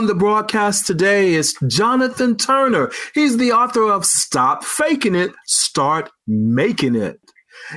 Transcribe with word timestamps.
On 0.00 0.06
the 0.06 0.14
broadcast 0.14 0.86
today 0.86 1.34
is 1.34 1.54
Jonathan 1.66 2.34
Turner. 2.34 2.90
He's 3.12 3.36
the 3.36 3.52
author 3.52 3.92
of 3.92 4.06
Stop 4.06 4.64
Faking 4.64 5.14
It, 5.14 5.32
Start 5.44 6.10
Making 6.26 6.94
It. 6.94 7.20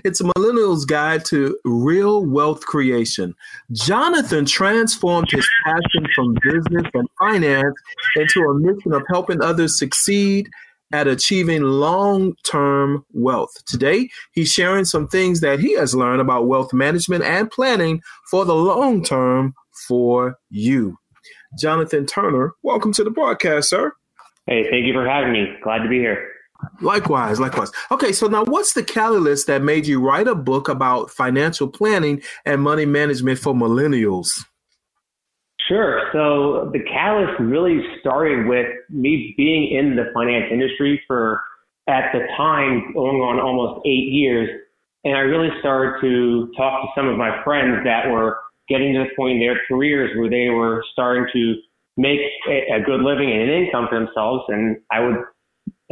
It's 0.05 0.21
a 0.21 0.31
millennial's 0.37 0.85
guide 0.85 1.25
to 1.25 1.59
real 1.65 2.25
wealth 2.25 2.61
creation. 2.61 3.35
Jonathan 3.73 4.45
transformed 4.45 5.31
his 5.31 5.45
passion 5.65 6.07
from 6.15 6.37
business 6.41 6.89
and 6.93 7.09
finance 7.19 7.75
into 8.15 8.39
a 8.43 8.57
mission 8.57 8.93
of 8.93 9.03
helping 9.09 9.41
others 9.41 9.77
succeed 9.77 10.47
at 10.93 11.09
achieving 11.09 11.63
long 11.63 12.35
term 12.49 13.03
wealth. 13.11 13.51
Today, 13.65 14.07
he's 14.31 14.49
sharing 14.49 14.85
some 14.85 15.09
things 15.09 15.41
that 15.41 15.59
he 15.59 15.73
has 15.73 15.93
learned 15.93 16.21
about 16.21 16.47
wealth 16.47 16.71
management 16.71 17.25
and 17.25 17.51
planning 17.51 18.01
for 18.31 18.45
the 18.45 18.55
long 18.55 19.03
term 19.03 19.53
for 19.89 20.37
you. 20.49 20.97
Jonathan 21.57 22.05
Turner, 22.05 22.53
welcome 22.63 22.91
to 22.93 23.03
the 23.03 23.11
broadcast, 23.11 23.69
sir. 23.69 23.93
Hey, 24.47 24.69
thank 24.69 24.85
you 24.85 24.93
for 24.93 25.07
having 25.07 25.31
me. 25.31 25.47
Glad 25.63 25.83
to 25.83 25.89
be 25.89 25.99
here. 25.99 26.29
Likewise, 26.81 27.39
likewise. 27.39 27.71
Okay, 27.91 28.11
so 28.11 28.27
now 28.27 28.43
what's 28.45 28.73
the 28.73 28.83
catalyst 28.83 29.47
that 29.47 29.61
made 29.61 29.85
you 29.85 29.99
write 29.99 30.27
a 30.27 30.35
book 30.35 30.69
about 30.69 31.11
financial 31.11 31.67
planning 31.67 32.21
and 32.45 32.61
money 32.61 32.85
management 32.85 33.39
for 33.39 33.53
millennials? 33.53 34.29
Sure. 35.67 36.09
So 36.11 36.69
the 36.73 36.79
catalyst 36.79 37.39
really 37.39 37.81
started 37.99 38.47
with 38.47 38.67
me 38.89 39.33
being 39.37 39.71
in 39.71 39.95
the 39.95 40.11
finance 40.13 40.45
industry 40.51 41.01
for, 41.07 41.41
at 41.87 42.11
the 42.13 42.19
time, 42.35 42.93
going 42.93 43.17
on 43.17 43.39
almost 43.39 43.85
eight 43.85 44.11
years. 44.11 44.49
And 45.05 45.15
I 45.15 45.19
really 45.19 45.49
started 45.59 46.01
to 46.01 46.51
talk 46.57 46.81
to 46.81 46.87
some 46.95 47.07
of 47.07 47.17
my 47.17 47.43
friends 47.43 47.83
that 47.83 48.09
were 48.09 48.37
getting 48.69 48.93
to 48.93 48.99
the 48.99 49.15
point 49.15 49.33
in 49.33 49.39
their 49.39 49.59
careers 49.67 50.11
where 50.17 50.29
they 50.29 50.49
were 50.49 50.83
starting 50.93 51.27
to 51.33 51.55
make 51.97 52.19
a, 52.49 52.75
a 52.75 52.81
good 52.81 53.01
living 53.01 53.31
and 53.31 53.41
an 53.41 53.65
income 53.65 53.87
for 53.89 53.99
themselves. 53.99 54.43
And 54.47 54.77
I 54.91 54.99
would 55.01 55.17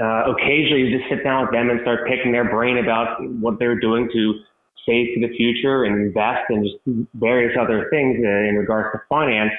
uh, 0.02 0.31
occasionally 0.33 0.92
just 0.92 1.09
sit 1.09 1.23
down 1.23 1.44
with 1.45 1.52
them 1.52 1.69
and 1.69 1.81
start 1.81 2.08
picking 2.08 2.31
their 2.31 2.49
brain 2.49 2.77
about 2.77 3.17
what 3.39 3.59
they're 3.59 3.80
doing 3.80 4.09
to 4.14 4.33
save 4.86 5.14
for 5.14 5.27
the 5.27 5.33
future 5.36 5.83
and 5.83 6.08
invest 6.08 6.49
and 6.49 6.66
just 6.66 7.08
various 7.14 7.55
other 7.59 7.88
things 7.92 8.17
uh, 8.17 8.49
in 8.49 8.55
regards 8.55 8.89
to 8.94 9.02
finance. 9.09 9.53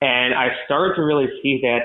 And 0.00 0.34
I 0.34 0.48
started 0.64 0.96
to 0.96 1.02
really 1.02 1.26
see 1.42 1.60
that 1.62 1.80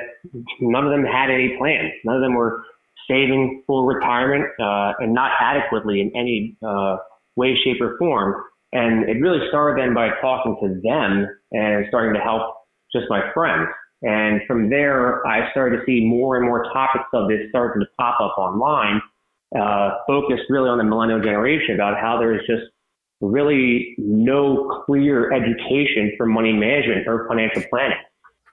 none 0.59 0.85
of 0.85 0.91
them 0.91 1.03
had 1.03 1.29
any 1.29 1.55
plans. 1.57 1.91
None 2.03 2.15
of 2.15 2.21
them 2.21 2.35
were 2.35 2.63
saving 3.07 3.63
for 3.65 3.85
retirement 3.85 4.45
uh, 4.59 4.93
and 4.99 5.13
not 5.13 5.31
adequately 5.39 6.01
in 6.01 6.11
any 6.15 6.55
uh, 6.65 6.97
way, 7.35 7.57
shape, 7.63 7.81
or 7.81 7.97
form. 7.97 8.43
And 8.71 9.09
it 9.09 9.19
really 9.21 9.47
started 9.49 9.81
then 9.81 9.93
by 9.93 10.09
talking 10.21 10.55
to 10.61 10.79
them 10.81 11.27
and 11.51 11.85
starting 11.89 12.13
to 12.13 12.19
help 12.19 12.55
just 12.93 13.05
my 13.09 13.31
friends. 13.33 13.67
And 14.01 14.41
from 14.47 14.69
there, 14.69 15.25
I 15.27 15.51
started 15.51 15.77
to 15.77 15.83
see 15.85 16.05
more 16.05 16.37
and 16.37 16.45
more 16.45 16.63
topics 16.71 17.09
of 17.13 17.27
this 17.27 17.41
starting 17.49 17.81
to 17.81 17.87
pop 17.97 18.21
up 18.21 18.37
online, 18.37 19.01
uh, 19.59 19.97
focused 20.07 20.43
really 20.49 20.69
on 20.69 20.77
the 20.77 20.83
millennial 20.83 21.19
generation 21.19 21.75
about 21.75 21.99
how 21.99 22.17
there's 22.19 22.45
just 22.47 22.63
really 23.21 23.95
no 23.97 24.83
clear 24.85 25.33
education 25.33 26.13
for 26.15 26.25
money 26.25 26.53
management 26.53 27.07
or 27.07 27.27
financial 27.27 27.63
planning. 27.69 27.97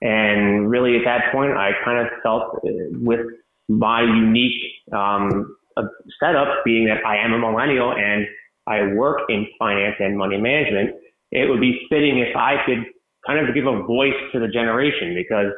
And 0.03 0.69
really 0.69 0.97
at 0.97 1.04
that 1.04 1.33
point, 1.33 1.53
I 1.53 1.71
kind 1.84 2.06
of 2.06 2.12
felt 2.22 2.56
uh, 2.65 2.71
with 3.00 3.27
my 3.69 4.03
unique 4.03 4.60
um, 4.93 5.56
uh, 5.77 5.84
setup 6.21 6.65
being 6.65 6.87
that 6.87 7.04
I 7.06 7.19
am 7.19 7.33
a 7.33 7.38
millennial 7.38 7.93
and 7.93 8.27
I 8.66 8.93
work 8.94 9.21
in 9.28 9.47
finance 9.59 9.97
and 9.99 10.16
money 10.19 10.38
management, 10.38 10.97
it 11.31 11.49
would 11.49 11.60
be 11.60 11.87
fitting 11.88 12.19
if 12.19 12.37
I 12.37 12.56
could 12.66 12.84
kind 13.27 13.47
of 13.47 13.54
give 13.54 13.66
a 13.66 13.82
voice 13.82 14.15
to 14.32 14.41
the 14.41 14.49
generation 14.49 15.15
because 15.15 15.53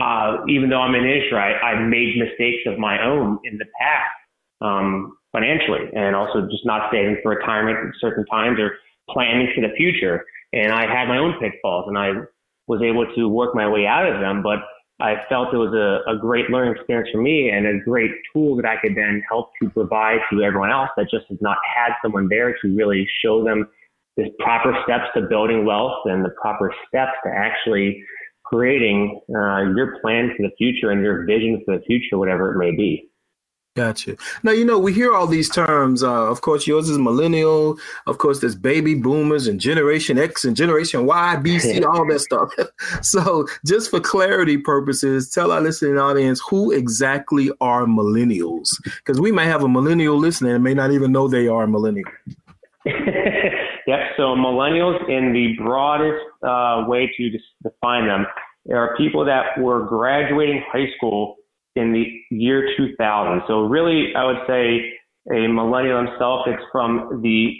uh, 0.00 0.44
even 0.48 0.70
though 0.70 0.80
I'm 0.80 0.94
an 0.94 1.04
industry, 1.04 1.38
I, 1.38 1.72
I've 1.72 1.88
made 1.88 2.16
mistakes 2.16 2.62
of 2.66 2.78
my 2.78 3.02
own 3.04 3.38
in 3.44 3.58
the 3.58 3.64
past 3.80 4.10
um, 4.60 5.16
financially 5.32 5.90
and 5.94 6.14
also 6.14 6.42
just 6.50 6.64
not 6.64 6.90
saving 6.92 7.18
for 7.22 7.34
retirement 7.34 7.78
at 7.78 7.94
certain 8.00 8.24
times 8.26 8.58
or 8.60 8.76
planning 9.10 9.48
for 9.54 9.62
the 9.62 9.74
future. 9.76 10.24
And 10.52 10.72
I 10.72 10.82
had 10.82 11.08
my 11.08 11.18
own 11.18 11.34
pitfalls 11.40 11.86
and 11.88 11.98
I 11.98 12.10
was 12.66 12.82
able 12.82 13.06
to 13.14 13.28
work 13.28 13.54
my 13.54 13.68
way 13.68 13.86
out 13.86 14.06
of 14.06 14.20
them, 14.20 14.42
but 14.42 14.58
I 15.00 15.14
felt 15.28 15.54
it 15.54 15.56
was 15.56 15.72
a, 15.74 16.10
a 16.10 16.18
great 16.18 16.50
learning 16.50 16.74
experience 16.74 17.08
for 17.12 17.22
me 17.22 17.50
and 17.50 17.66
a 17.66 17.78
great 17.84 18.10
tool 18.32 18.56
that 18.56 18.66
I 18.66 18.76
could 18.80 18.96
then 18.96 19.22
help 19.28 19.50
to 19.62 19.70
provide 19.70 20.18
to 20.32 20.42
everyone 20.42 20.70
else 20.70 20.90
that 20.96 21.04
just 21.08 21.26
has 21.28 21.38
not 21.40 21.56
had 21.64 21.92
someone 22.02 22.28
there 22.28 22.52
to 22.52 22.76
really 22.76 23.06
show 23.22 23.44
them 23.44 23.68
the 24.16 24.30
proper 24.40 24.76
steps 24.82 25.04
to 25.14 25.22
building 25.22 25.64
wealth 25.64 26.00
and 26.06 26.24
the 26.24 26.34
proper 26.40 26.74
steps 26.88 27.12
to 27.24 27.30
actually 27.30 28.02
creating 28.44 29.20
uh, 29.30 29.70
your 29.76 30.00
plan 30.00 30.32
for 30.36 30.42
the 30.42 30.50
future 30.58 30.90
and 30.90 31.02
your 31.02 31.24
vision 31.26 31.62
for 31.64 31.78
the 31.78 31.84
future, 31.84 32.18
whatever 32.18 32.52
it 32.52 32.58
may 32.58 32.74
be. 32.74 33.07
Gotcha. 33.78 34.16
Now, 34.42 34.50
you 34.50 34.64
know, 34.64 34.76
we 34.76 34.92
hear 34.92 35.14
all 35.14 35.28
these 35.28 35.48
terms. 35.48 36.02
Uh, 36.02 36.28
of 36.28 36.40
course, 36.40 36.66
yours 36.66 36.88
is 36.88 36.98
millennial. 36.98 37.78
Of 38.08 38.18
course, 38.18 38.40
there's 38.40 38.56
baby 38.56 38.96
boomers 38.96 39.46
and 39.46 39.60
Generation 39.60 40.18
X 40.18 40.44
and 40.44 40.56
Generation 40.56 41.06
Y, 41.06 41.36
B, 41.36 41.60
C, 41.60 41.84
all 41.84 42.04
that 42.08 42.18
stuff. 42.18 42.52
so, 43.02 43.46
just 43.64 43.88
for 43.88 44.00
clarity 44.00 44.58
purposes, 44.58 45.30
tell 45.30 45.52
our 45.52 45.60
listening 45.60 45.96
audience 45.96 46.42
who 46.50 46.72
exactly 46.72 47.52
are 47.60 47.84
millennials? 47.84 48.70
Because 48.82 49.20
we 49.20 49.30
may 49.30 49.46
have 49.46 49.62
a 49.62 49.68
millennial 49.68 50.16
listening 50.16 50.50
and 50.50 50.64
may 50.64 50.74
not 50.74 50.90
even 50.90 51.12
know 51.12 51.28
they 51.28 51.46
are 51.46 51.62
a 51.62 51.68
millennial. 51.68 52.10
yep. 52.84 54.00
So, 54.16 54.34
millennials, 54.34 55.08
in 55.08 55.32
the 55.32 55.54
broadest 55.62 56.24
uh, 56.42 56.84
way 56.88 57.12
to 57.16 57.38
define 57.62 58.08
them, 58.08 58.26
are 58.72 58.96
people 58.96 59.24
that 59.24 59.56
were 59.56 59.86
graduating 59.86 60.64
high 60.72 60.88
school 60.96 61.37
in 61.78 61.92
the 61.92 62.04
year 62.30 62.74
2000. 62.76 63.42
So 63.46 63.62
really, 63.62 64.14
I 64.14 64.24
would 64.24 64.42
say 64.46 64.92
a 65.30 65.46
millennial 65.48 66.04
himself, 66.04 66.46
it's 66.46 66.62
from 66.72 67.20
the 67.22 67.54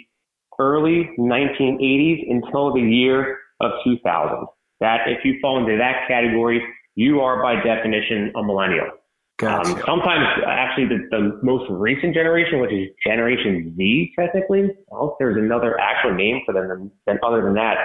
early 0.59 1.09
1980s 1.17 2.29
until 2.29 2.73
the 2.73 2.81
year 2.81 3.37
of 3.61 3.71
2000. 3.83 4.47
That 4.81 5.07
if 5.07 5.25
you 5.25 5.39
fall 5.41 5.59
into 5.59 5.77
that 5.77 6.07
category, 6.07 6.61
you 6.95 7.21
are 7.21 7.41
by 7.41 7.61
definition 7.63 8.31
a 8.35 8.43
millennial. 8.43 8.89
Gotcha. 9.37 9.71
Um, 9.71 9.81
sometimes, 9.85 10.27
actually, 10.45 10.87
the, 10.87 11.07
the 11.11 11.39
most 11.43 11.63
recent 11.69 12.13
generation, 12.13 12.59
which 12.59 12.73
is 12.73 12.89
Generation 13.05 13.73
Z, 13.77 14.13
technically, 14.19 14.63
I 14.63 14.95
hope 14.95 15.15
there's 15.17 15.37
another 15.37 15.79
actual 15.79 16.13
name 16.13 16.41
for 16.45 16.53
them 16.53 16.67
than, 16.67 16.91
than 17.07 17.19
other 17.23 17.41
than 17.41 17.53
that. 17.53 17.77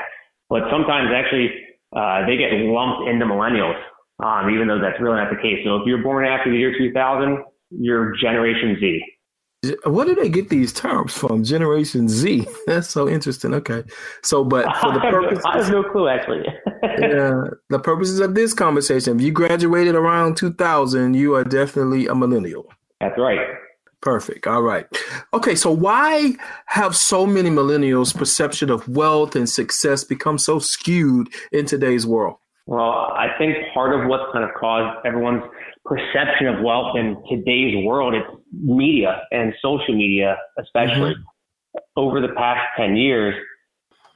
But 0.50 0.62
sometimes, 0.68 1.10
actually, 1.14 1.50
uh, 1.94 2.26
they 2.26 2.36
get 2.36 2.50
lumped 2.52 3.08
into 3.08 3.24
millennials 3.24 3.80
um, 4.22 4.50
even 4.50 4.68
though 4.68 4.80
that's 4.80 5.00
really 5.00 5.16
not 5.16 5.30
the 5.30 5.40
case. 5.40 5.64
So 5.64 5.76
if 5.76 5.86
you're 5.86 6.02
born 6.02 6.24
after 6.26 6.50
the 6.50 6.56
year 6.56 6.76
2000, 6.76 7.42
you're 7.70 8.14
Generation 8.16 8.76
Z. 8.80 9.02
Where 9.84 10.04
do 10.04 10.14
they 10.14 10.28
get 10.28 10.50
these 10.50 10.72
terms 10.72 11.14
from? 11.14 11.42
Generation 11.42 12.08
Z. 12.08 12.46
That's 12.66 12.88
so 12.88 13.08
interesting. 13.08 13.54
Okay, 13.54 13.82
so 14.22 14.44
but 14.44 14.64
for 14.76 14.92
the 14.92 15.00
purpose, 15.10 15.42
I 15.46 15.58
have 15.58 15.70
no 15.70 15.82
clue 15.82 16.08
actually. 16.08 16.44
yeah, 16.82 17.44
the 17.70 17.78
purposes 17.78 18.20
of 18.20 18.34
this 18.34 18.52
conversation, 18.52 19.16
if 19.16 19.22
you 19.22 19.32
graduated 19.32 19.94
around 19.94 20.36
2000, 20.36 21.14
you 21.14 21.34
are 21.34 21.44
definitely 21.44 22.06
a 22.06 22.14
millennial. 22.14 22.70
That's 23.00 23.18
right. 23.18 23.40
Perfect. 24.02 24.46
All 24.46 24.60
right. 24.60 24.86
Okay, 25.32 25.54
so 25.54 25.70
why 25.70 26.34
have 26.66 26.94
so 26.94 27.24
many 27.24 27.48
millennials' 27.48 28.14
perception 28.14 28.68
of 28.68 28.86
wealth 28.86 29.34
and 29.34 29.48
success 29.48 30.04
become 30.04 30.36
so 30.36 30.58
skewed 30.58 31.32
in 31.52 31.64
today's 31.64 32.06
world? 32.06 32.36
Well, 32.66 33.12
I 33.12 33.28
think 33.36 33.56
part 33.74 33.98
of 33.98 34.08
what's 34.08 34.24
kind 34.32 34.44
of 34.44 34.50
caused 34.58 35.06
everyone's 35.06 35.42
perception 35.84 36.46
of 36.46 36.62
wealth 36.62 36.96
in 36.96 37.22
today's 37.28 37.84
world 37.84 38.14
is 38.14 38.22
media 38.52 39.22
and 39.30 39.52
social 39.60 39.94
media, 39.94 40.38
especially 40.58 41.12
mm-hmm. 41.12 41.78
over 41.96 42.20
the 42.20 42.32
past 42.36 42.62
10 42.78 42.96
years. 42.96 43.34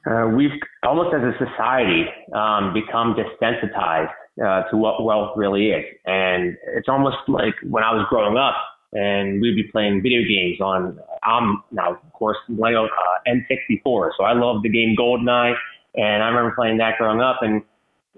Uh, 0.08 0.28
we've 0.34 0.52
almost 0.82 1.14
as 1.14 1.20
a 1.20 1.32
society 1.44 2.06
um, 2.34 2.72
become 2.72 3.14
desensitized 3.14 4.12
uh, 4.42 4.62
to 4.70 4.76
what 4.76 5.04
wealth 5.04 5.36
really 5.36 5.70
is. 5.70 5.84
And 6.06 6.56
it's 6.74 6.88
almost 6.88 7.18
like 7.26 7.54
when 7.68 7.82
I 7.84 7.92
was 7.92 8.06
growing 8.08 8.38
up 8.38 8.54
and 8.94 9.42
we'd 9.42 9.56
be 9.56 9.64
playing 9.70 10.00
video 10.02 10.22
games 10.22 10.60
on, 10.60 10.98
I'm 11.22 11.62
now, 11.70 11.92
of 11.92 12.12
course, 12.14 12.38
Lego 12.48 12.86
uh, 12.86 12.88
N64. 13.28 14.10
So 14.16 14.24
I 14.24 14.32
love 14.32 14.62
the 14.62 14.70
game 14.70 14.96
GoldenEye. 14.98 15.54
And 15.96 16.22
I 16.22 16.28
remember 16.28 16.54
playing 16.56 16.78
that 16.78 16.96
growing 16.96 17.20
up. 17.20 17.40
And 17.42 17.62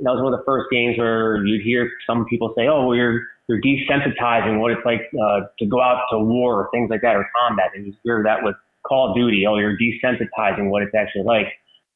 that 0.03 0.11
was 0.11 0.23
one 0.23 0.33
of 0.33 0.41
the 0.41 0.45
first 0.45 0.67
games 0.71 0.99
where 0.99 1.45
you'd 1.45 1.63
hear 1.63 1.91
some 2.07 2.25
people 2.27 2.53
say, 2.57 2.67
"Oh, 2.69 2.87
well, 2.87 2.97
you're 2.97 3.23
you're 3.49 3.61
desensitizing 3.61 4.61
what 4.61 4.73
it's 4.73 4.85
like 4.85 5.03
uh, 5.15 5.41
to 5.59 5.67
go 5.67 5.81
out 5.81 6.05
to 6.11 6.19
war 6.19 6.63
or 6.63 6.69
things 6.73 6.91
like 6.91 7.03
that 7.03 7.17
or 7.17 7.27
combat." 7.39 7.71
And 7.75 7.87
you 7.87 7.95
hear 8.03 8.23
that 8.25 8.43
with 8.43 8.57
Call 8.87 9.11
of 9.11 9.17
Duty. 9.17 9.47
Oh, 9.47 9.57
you're 9.59 9.77
desensitizing 9.77 10.71
what 10.71 10.83
it's 10.83 10.95
actually 10.95 11.25
like. 11.25 11.47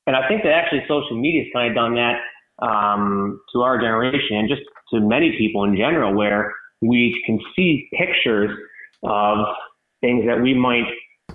And 0.07 0.15
I 0.17 0.29
think 0.29 0.43
that 0.43 0.53
actually 0.53 0.83
social 0.87 1.19
media 1.19 1.45
has 1.45 1.53
kind 1.53 1.71
of 1.71 1.75
done 1.75 1.95
that 1.95 2.21
um, 2.65 3.41
to 3.53 3.63
our 3.63 3.81
generation 3.81 4.37
and 4.37 4.49
just 4.49 4.63
to 4.93 5.01
many 5.01 5.37
people 5.39 5.65
in 5.65 5.77
general, 5.77 6.15
where 6.15 6.53
we 6.83 7.21
can 7.25 7.41
see 7.57 7.89
pictures 7.97 8.51
of 9.03 9.39
things 10.03 10.25
that 10.27 10.43
we 10.43 10.53
might 10.53 10.85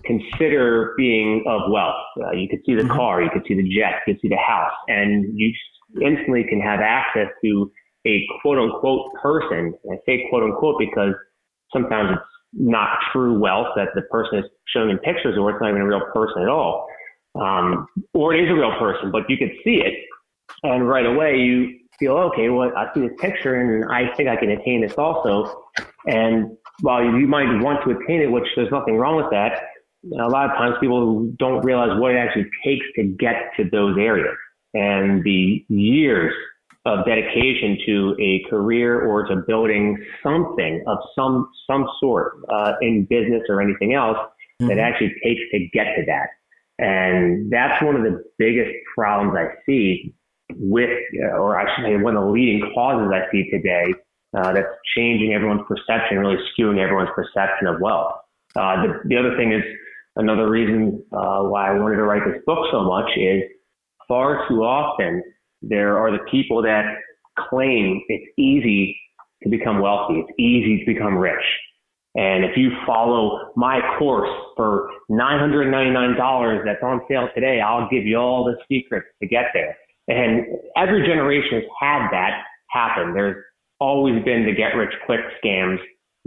consider 0.05 0.93
being 0.97 1.43
of 1.47 1.71
wealth. 1.71 1.95
Uh, 2.21 2.31
you 2.31 2.47
could 2.47 2.59
see 2.65 2.75
the 2.75 2.83
mm-hmm. 2.83 2.95
car, 2.95 3.21
you 3.21 3.29
could 3.31 3.43
see 3.47 3.55
the 3.55 3.63
jet, 3.63 4.01
you 4.05 4.13
could 4.13 4.21
see 4.21 4.29
the 4.29 4.37
house, 4.37 4.73
and 4.87 5.25
you 5.37 5.53
instantly 6.01 6.45
can 6.47 6.61
have 6.61 6.79
access 6.79 7.27
to 7.43 7.71
a 8.05 8.25
quote 8.41 8.57
unquote 8.57 9.13
person. 9.21 9.73
And 9.83 9.93
I 9.93 9.97
say 10.05 10.27
quote 10.29 10.43
unquote 10.43 10.75
because 10.79 11.13
sometimes 11.73 12.11
it's 12.13 12.25
not 12.53 12.97
true 13.11 13.39
wealth 13.39 13.67
that 13.75 13.89
the 13.95 14.01
person 14.03 14.39
is 14.39 14.45
showing 14.67 14.89
in 14.89 14.97
pictures, 14.99 15.37
or 15.37 15.51
it's 15.51 15.61
not 15.61 15.69
even 15.69 15.81
a 15.81 15.87
real 15.87 16.01
person 16.13 16.43
at 16.43 16.49
all. 16.49 16.87
Um, 17.39 17.87
or 18.13 18.33
it 18.33 18.43
is 18.43 18.49
a 18.49 18.53
real 18.53 18.77
person, 18.79 19.11
but 19.11 19.29
you 19.29 19.37
could 19.37 19.51
see 19.63 19.75
it, 19.75 19.93
and 20.63 20.87
right 20.87 21.05
away 21.05 21.37
you 21.37 21.77
feel, 21.99 22.13
okay, 22.13 22.49
well, 22.49 22.71
I 22.75 22.91
see 22.93 23.01
this 23.01 23.11
picture, 23.19 23.55
and 23.55 23.85
I 23.91 24.13
think 24.15 24.29
I 24.29 24.35
can 24.35 24.49
attain 24.49 24.81
this 24.81 24.93
also. 24.97 25.63
And 26.07 26.57
while 26.81 27.03
you 27.03 27.27
might 27.27 27.61
want 27.61 27.83
to 27.83 27.91
attain 27.91 28.21
it, 28.21 28.31
which 28.31 28.47
there's 28.55 28.71
nothing 28.71 28.97
wrong 28.97 29.17
with 29.17 29.29
that, 29.31 29.61
a 30.19 30.27
lot 30.27 30.49
of 30.49 30.57
times 30.57 30.75
people 30.79 31.31
don't 31.37 31.63
realize 31.63 31.99
what 31.99 32.11
it 32.11 32.17
actually 32.17 32.49
takes 32.65 32.85
to 32.95 33.03
get 33.03 33.51
to 33.57 33.69
those 33.69 33.95
areas 33.99 34.35
and 34.73 35.23
the 35.23 35.65
years 35.69 36.33
of 36.85 37.05
dedication 37.05 37.77
to 37.85 38.15
a 38.19 38.49
career 38.49 39.01
or 39.01 39.27
to 39.27 39.37
building 39.47 39.97
something 40.23 40.83
of 40.87 40.97
some 41.15 41.49
some 41.69 41.87
sort 41.99 42.33
uh, 42.49 42.73
in 42.81 43.05
business 43.05 43.43
or 43.49 43.61
anything 43.61 43.93
else 43.93 44.17
mm-hmm. 44.17 44.67
that 44.67 44.79
actually 44.79 45.13
takes 45.23 45.41
to 45.51 45.67
get 45.73 45.95
to 45.95 46.05
that. 46.07 46.29
And 46.79 47.51
that's 47.51 47.83
one 47.83 47.95
of 47.95 48.03
the 48.03 48.23
biggest 48.37 48.71
problems 48.95 49.35
I 49.37 49.55
see 49.65 50.15
with, 50.55 50.89
uh, 51.21 51.37
or 51.37 51.59
I 51.59 51.75
should 51.75 51.85
say, 51.85 51.97
one 51.97 52.15
of 52.15 52.23
the 52.23 52.29
leading 52.29 52.71
causes 52.73 53.11
I 53.13 53.29
see 53.31 53.49
today 53.51 53.93
uh, 54.37 54.53
that's 54.53 54.67
changing 54.95 55.33
everyone's 55.33 55.67
perception, 55.67 56.19
really 56.19 56.37
skewing 56.57 56.79
everyone's 56.79 57.09
perception 57.13 57.67
of 57.67 57.81
wealth. 57.81 58.13
Uh, 58.55 58.81
the, 58.83 58.99
the 59.05 59.17
other 59.17 59.35
thing 59.35 59.51
is 59.51 59.63
another 60.15 60.49
reason 60.49 61.03
uh, 61.11 61.43
why 61.43 61.69
I 61.69 61.79
wanted 61.79 61.97
to 61.97 62.03
write 62.03 62.23
this 62.25 62.41
book 62.45 62.65
so 62.71 62.83
much 62.83 63.09
is 63.17 63.43
far 64.09 64.45
too 64.49 64.63
often 64.63 65.23
there 65.61 65.97
are 65.97 66.11
the 66.11 66.23
people 66.29 66.61
that 66.63 66.83
claim 67.49 68.01
it's 68.09 68.25
easy 68.37 68.99
to 69.43 69.49
become 69.49 69.79
wealthy. 69.79 70.19
It's 70.19 70.39
easy 70.39 70.79
to 70.79 70.85
become 70.93 71.17
rich. 71.17 71.43
And 72.15 72.43
if 72.43 72.57
you 72.57 72.71
follow 72.85 73.51
my 73.55 73.79
course 73.97 74.29
for 74.57 74.89
$999 75.09 76.65
that's 76.65 76.83
on 76.83 77.01
sale 77.07 77.29
today, 77.33 77.61
I'll 77.61 77.87
give 77.89 78.05
you 78.05 78.17
all 78.17 78.43
the 78.43 78.57
secrets 78.67 79.07
to 79.21 79.27
get 79.29 79.45
there. 79.53 79.77
And 80.07 80.45
every 80.75 81.05
generation 81.07 81.61
has 81.61 81.63
had 81.79 82.09
that 82.11 82.41
happen. 82.71 83.13
There's 83.13 83.37
always 83.79 84.23
been 84.25 84.45
the 84.45 84.53
get 84.53 84.75
rich 84.75 84.93
quick 85.05 85.21
scams 85.43 85.77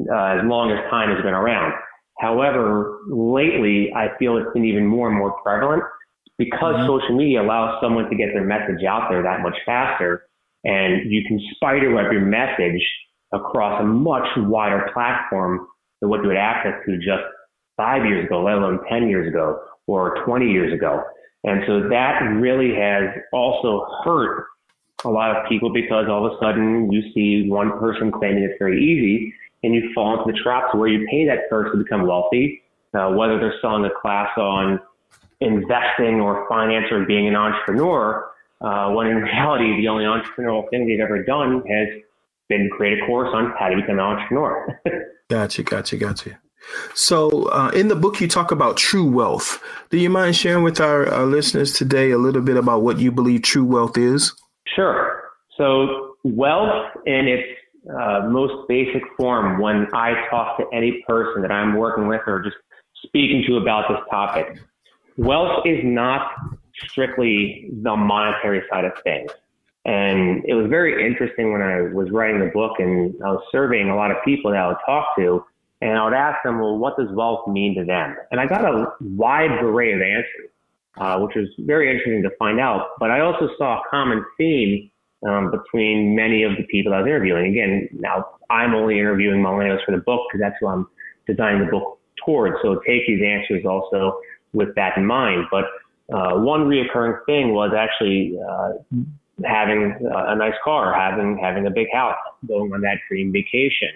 uh, 0.01 0.39
as 0.39 0.45
long 0.45 0.71
as 0.71 0.79
time 0.89 1.15
has 1.15 1.23
been 1.23 1.35
around. 1.35 1.75
However, 2.21 3.01
lately 3.11 3.93
I 3.95 4.17
feel 4.19 4.37
it's 4.37 4.53
been 4.55 4.65
even 4.65 4.87
more 4.87 5.09
and 5.09 5.19
more 5.19 5.37
prevalent 5.43 5.83
because 6.39 6.75
mm-hmm. 6.77 6.87
social 6.87 7.17
media 7.17 7.43
allows 7.43 7.81
someone 7.83 8.09
to 8.11 8.17
get 8.17 8.29
their 8.33 8.45
message 8.45 8.85
out 8.85 9.09
there 9.11 9.23
that 9.23 9.41
much 9.41 9.57
faster 9.67 10.27
and 10.65 11.11
you 11.11 11.23
can 11.27 11.41
spiderweb 11.55 12.13
your 12.13 12.21
message 12.21 12.83
across 13.33 13.81
a 13.81 13.85
much 13.85 14.27
wider 14.37 14.91
platform 14.93 15.67
than 16.01 16.11
what 16.11 16.23
you 16.23 16.29
had 16.29 16.39
access 16.39 16.75
to 16.87 16.97
just 16.99 17.23
five 17.77 18.05
years 18.05 18.27
ago, 18.27 18.43
let 18.43 18.55
alone 18.55 18.79
10 18.89 19.09
years 19.09 19.29
ago 19.29 19.61
or 19.87 20.23
20 20.25 20.47
years 20.47 20.73
ago. 20.73 21.03
And 21.45 21.63
so 21.67 21.89
that 21.89 22.21
really 22.21 22.75
has 22.75 23.05
also 23.33 23.87
hurt 24.05 24.47
a 25.05 25.11
lot 25.11 25.37
of 25.37 25.49
people 25.49 25.73
because 25.73 26.07
all 26.09 26.27
of 26.27 26.33
a 26.33 26.37
sudden 26.41 26.93
you 26.93 27.03
see 27.13 27.49
one 27.51 27.79
person 27.81 28.13
claiming 28.13 28.45
it's 28.45 28.55
very 28.59 28.81
easy 28.81 29.35
and 29.65 29.75
you 29.75 29.91
fall 29.95 30.19
into 30.19 30.33
the 30.33 30.39
traps 30.43 30.75
where 30.75 30.89
you 30.89 31.07
pay 31.11 31.27
that 31.27 31.51
person 31.51 31.79
to 31.79 31.85
become 31.85 32.07
wealthy, 32.07 32.63
uh, 32.95 33.11
whether 33.11 33.39
they're 33.39 33.59
selling 33.61 33.85
a 33.85 34.01
class 34.01 34.29
on 34.37 34.79
investing 35.43 36.21
or 36.21 36.47
finance 36.49 36.87
or 36.91 37.05
being 37.05 37.29
an 37.29 37.37
entrepreneur, 37.37 38.31
uh, 38.61 38.93
when 38.93 39.09
in 39.09 39.17
reality, 39.17 39.77
the 39.81 39.89
only 39.89 40.05
entrepreneurial 40.05 40.69
thing 40.71 40.87
they've 40.87 41.01
ever 41.01 41.23
done 41.25 41.63
has 41.67 41.89
been 42.49 42.71
create 42.71 43.03
a 43.03 43.07
course 43.07 43.31
on 43.33 43.53
how 43.59 43.69
to 43.69 43.77
become 43.77 43.99
an 43.99 44.01
entrepreneur. 44.01 44.81
gotcha, 45.31 45.63
gotcha, 45.63 45.97
gotcha. 45.97 46.39
So, 46.95 47.47
uh, 47.49 47.71
in 47.75 47.89
the 47.89 47.97
book, 47.97 48.21
you 48.21 48.29
talk 48.29 48.53
about 48.53 48.77
true 48.77 49.09
wealth. 49.09 49.61
Do 49.91 49.99
you 49.99 50.09
mind 50.09 50.37
sharing 50.37 50.63
with 50.63 50.81
our, 50.81 51.09
our 51.09 51.27
listeners 51.27 51.73
today 51.73 52.13
a 52.13 52.19
little 52.19 52.43
bit 52.43 52.57
about 52.57 52.83
what 52.83 52.99
you 52.99 53.11
believe 53.11 53.43
true 53.43 53.65
wealth 53.65 53.99
is? 53.99 54.33
Sure. 54.77 55.23
So, 55.59 56.17
wealth 56.23 56.87
in 57.05 57.27
its 57.27 57.59
uh, 57.91 58.29
most 58.29 58.69
basic 58.69 59.03
form, 59.17 59.61
when 59.61 59.89
I 59.93 60.15
talk 60.31 60.57
to 60.59 60.65
any 60.73 61.03
person 61.07 61.43
that 61.43 61.51
I'm 61.51 61.75
working 61.75 62.07
with 62.07 62.21
or 62.27 62.43
just 62.43 62.57
speaking 63.05 63.45
to 63.49 63.57
about 63.57 63.89
this 63.89 63.99
topic, 64.09 64.59
wealth 65.17 65.67
is 65.67 65.81
not 65.85 66.33
strictly 66.85 67.71
the 67.83 67.97
monetary 67.97 68.63
side 68.71 68.85
of 68.85 68.93
things. 69.05 69.31
And 69.85 70.45
it 70.45 70.55
was 70.55 70.69
very 70.69 71.07
interesting 71.07 71.53
when 71.53 71.61
I 71.61 71.83
was 71.83 72.11
writing 72.11 72.41
the 72.41 72.51
book 72.53 72.79
and 72.79 73.15
I 73.25 73.33
was 73.33 73.43
surveying 73.51 73.91
a 73.91 73.97
lot 73.97 74.11
of 74.11 74.19
people 74.25 74.53
that 74.53 74.61
I 74.61 74.69
would 74.69 74.77
talk 74.87 75.17
to, 75.19 75.45
and 75.81 75.99
I 75.99 76.05
would 76.05 76.15
ask 76.15 76.43
them, 76.45 76.61
well, 76.61 76.79
what 76.79 76.97
does 76.97 77.09
wealth 77.11 77.49
mean 77.49 77.75
to 77.75 77.85
them? 77.85 78.17
And 78.31 78.41
I 78.41 78.47
got 78.47 78.65
a 78.65 78.93
wide 79.01 79.51
array 79.51 79.93
of 79.93 80.01
answers, 80.01 80.51
uh, 80.99 81.19
which 81.19 81.35
was 81.35 81.49
very 81.59 81.91
interesting 81.91 82.23
to 82.23 82.31
find 82.39 82.61
out. 82.61 82.91
But 83.01 83.11
I 83.11 83.21
also 83.21 83.49
saw 83.59 83.81
a 83.81 83.83
common 83.91 84.25
theme 84.39 84.89
um, 85.29 85.51
between 85.51 86.15
many 86.15 86.45
of 86.45 86.53
the 86.57 86.63
people 86.65 86.95
I 86.95 87.01
was 87.01 87.09
interviewing. 87.09 87.47
Again, 87.47 87.89
now 87.93 88.27
I'm 88.51 88.75
only 88.75 89.01
interviewing 89.01 89.43
millennials 89.43 89.85
for 89.85 89.91
the 89.91 90.03
book 90.03 90.21
because 90.29 90.41
that's 90.41 90.57
who 90.61 90.69
I'm 90.69 90.87
designing 91.27 91.65
the 91.65 91.71
book 91.71 91.99
towards. 92.25 92.57
So 92.63 92.81
take 92.87 93.07
these 93.09 93.23
answers 93.23 93.65
also 93.67 94.19
with 94.53 94.75
that 94.75 94.97
in 94.97 95.07
mind. 95.07 95.47
But 95.51 95.65
uh, 96.13 96.39
one 96.39 96.67
reoccurring 96.67 97.25
thing 97.27 97.55
was 97.55 97.73
actually 97.77 98.39
uh, 98.39 98.73
having 99.45 99.97
a 100.15 100.35
nice 100.37 100.55
car, 100.63 100.93
having 100.93 101.39
having 101.39 101.67
a 101.67 101.71
big 101.71 101.89
house, 101.93 102.17
going 102.47 102.73
on 102.73 102.81
that 102.83 102.99
dream 103.09 103.33
vacation, 103.33 103.91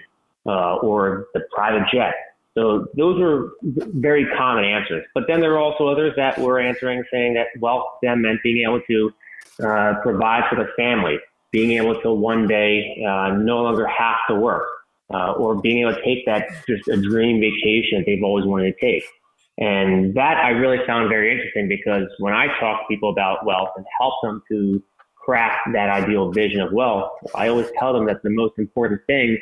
uh, 0.45 0.75
or 0.77 1.27
the 1.33 1.41
private 1.53 1.83
jet. 1.91 2.13
So 2.57 2.87
those 2.95 3.21
are 3.21 3.51
very 3.61 4.25
common 4.35 4.63
answers. 4.63 5.05
But 5.13 5.25
then 5.27 5.41
there 5.41 5.53
are 5.53 5.59
also 5.59 5.87
others 5.87 6.13
that 6.15 6.39
were 6.39 6.59
answering 6.59 7.03
saying 7.11 7.35
that 7.35 7.47
wealth 7.59 7.85
them 8.01 8.23
meant 8.23 8.41
being 8.41 8.65
able 8.67 8.81
to 8.81 9.13
uh, 9.63 9.93
provide 10.01 10.49
for 10.49 10.55
the 10.55 10.67
family, 10.75 11.19
being 11.51 11.71
able 11.73 12.01
to 12.01 12.11
one 12.11 12.47
day 12.47 13.05
uh, 13.07 13.35
no 13.35 13.61
longer 13.61 13.85
have 13.85 14.17
to 14.29 14.35
work, 14.35 14.67
uh, 15.13 15.33
or 15.33 15.61
being 15.61 15.81
able 15.81 15.93
to 15.93 16.01
take 16.03 16.25
that 16.25 16.47
just 16.67 16.87
a 16.87 16.97
dream 16.97 17.39
vacation 17.39 17.99
that 17.99 18.05
they've 18.07 18.23
always 18.23 18.45
wanted 18.45 18.73
to 18.73 18.79
take. 18.79 19.03
And 19.57 20.13
that 20.15 20.37
I 20.37 20.49
really 20.49 20.77
found 20.85 21.09
very 21.09 21.31
interesting 21.31 21.67
because 21.67 22.07
when 22.19 22.33
I 22.33 22.47
talk 22.59 22.81
to 22.81 22.85
people 22.87 23.09
about 23.09 23.45
wealth 23.45 23.69
and 23.75 23.85
help 23.99 24.13
them 24.21 24.43
to 24.51 24.83
craft 25.15 25.69
that 25.73 25.89
ideal 25.89 26.31
vision 26.31 26.61
of 26.61 26.71
wealth, 26.71 27.11
I 27.35 27.47
always 27.47 27.67
tell 27.79 27.91
them 27.91 28.05
that 28.05 28.21
the 28.23 28.29
most 28.29 28.53
important 28.57 29.01
thing 29.07 29.37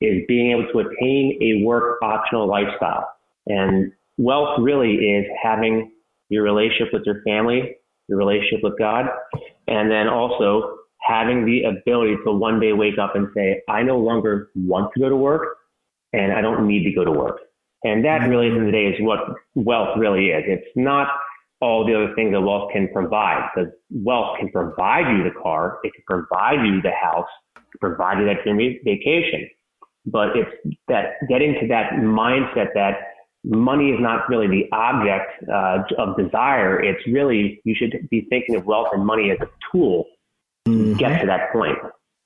is 0.00 0.22
being 0.26 0.50
able 0.50 0.66
to 0.72 0.78
attain 0.80 1.38
a 1.40 1.64
work 1.64 1.98
optional 2.02 2.48
lifestyle. 2.48 3.08
And 3.46 3.92
wealth 4.18 4.58
really 4.58 4.94
is 4.94 5.26
having 5.42 5.92
your 6.30 6.42
relationship 6.42 6.92
with 6.92 7.02
your 7.06 7.22
family, 7.22 7.76
your 8.08 8.18
relationship 8.18 8.60
with 8.62 8.78
God, 8.78 9.06
and 9.68 9.90
then 9.90 10.08
also 10.08 10.76
having 11.00 11.44
the 11.44 11.62
ability 11.64 12.16
to 12.24 12.32
one 12.32 12.60
day 12.60 12.72
wake 12.72 12.98
up 12.98 13.14
and 13.14 13.28
say, 13.34 13.62
I 13.68 13.82
no 13.82 13.98
longer 13.98 14.50
want 14.54 14.92
to 14.94 15.00
go 15.00 15.08
to 15.08 15.16
work 15.16 15.58
and 16.12 16.32
I 16.32 16.40
don't 16.40 16.66
need 16.66 16.84
to 16.84 16.92
go 16.92 17.04
to 17.04 17.10
work. 17.10 17.40
And 17.84 18.04
that 18.04 18.28
really, 18.28 18.48
at 18.48 18.50
the 18.50 18.56
end 18.56 18.66
of 18.66 18.72
the 18.72 18.72
day, 18.72 18.86
is 18.86 19.00
what 19.00 19.20
wealth 19.54 19.96
really 19.96 20.28
is. 20.28 20.44
It's 20.46 20.68
not 20.76 21.08
all 21.60 21.86
the 21.86 21.94
other 21.94 22.14
things 22.14 22.32
that 22.32 22.40
wealth 22.40 22.72
can 22.72 22.88
provide. 22.92 23.48
Because 23.54 23.72
wealth 23.90 24.38
can 24.38 24.50
provide 24.50 25.16
you 25.16 25.24
the 25.24 25.30
car, 25.42 25.78
it 25.82 25.92
can 25.94 26.04
provide 26.06 26.66
you 26.66 26.80
the 26.82 26.90
house, 26.90 27.28
provide 27.80 28.18
you 28.18 28.26
that 28.26 28.42
dream 28.44 28.78
vacation. 28.84 29.48
But 30.06 30.36
it's 30.36 30.50
that 30.88 31.14
getting 31.28 31.54
to 31.60 31.68
that 31.68 31.92
mindset 31.92 32.68
that 32.74 32.98
money 33.44 33.90
is 33.90 34.00
not 34.00 34.28
really 34.28 34.46
the 34.46 34.64
object 34.72 35.30
uh, 35.52 35.82
of 35.98 36.16
desire. 36.16 36.82
It's 36.82 37.06
really 37.06 37.60
you 37.64 37.74
should 37.74 38.08
be 38.10 38.26
thinking 38.30 38.56
of 38.56 38.66
wealth 38.66 38.88
and 38.92 39.04
money 39.04 39.30
as 39.30 39.38
a 39.40 39.48
tool 39.70 40.06
mm-hmm. 40.66 40.92
to 40.92 40.98
get 40.98 41.20
to 41.20 41.26
that 41.26 41.52
point. 41.52 41.78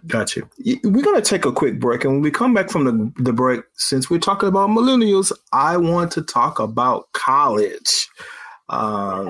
Got 0.06 0.37
you. 0.37 0.49
We're 0.84 1.02
going 1.02 1.20
to 1.20 1.23
take 1.23 1.44
a 1.44 1.52
quick 1.52 1.80
break. 1.80 2.04
And 2.04 2.14
when 2.14 2.23
we 2.23 2.30
come 2.30 2.52
back 2.52 2.68
from 2.68 2.84
the, 2.84 3.23
the 3.23 3.32
break, 3.32 3.62
since 3.76 4.11
we're 4.11 4.18
talking 4.18 4.49
about 4.49 4.68
millennials, 4.68 5.32
I 5.52 5.76
want 5.76 6.12
to 6.12 6.23
talk 6.23 6.58
about 6.58 7.11
college. 7.12 8.08
Uh, 8.68 9.25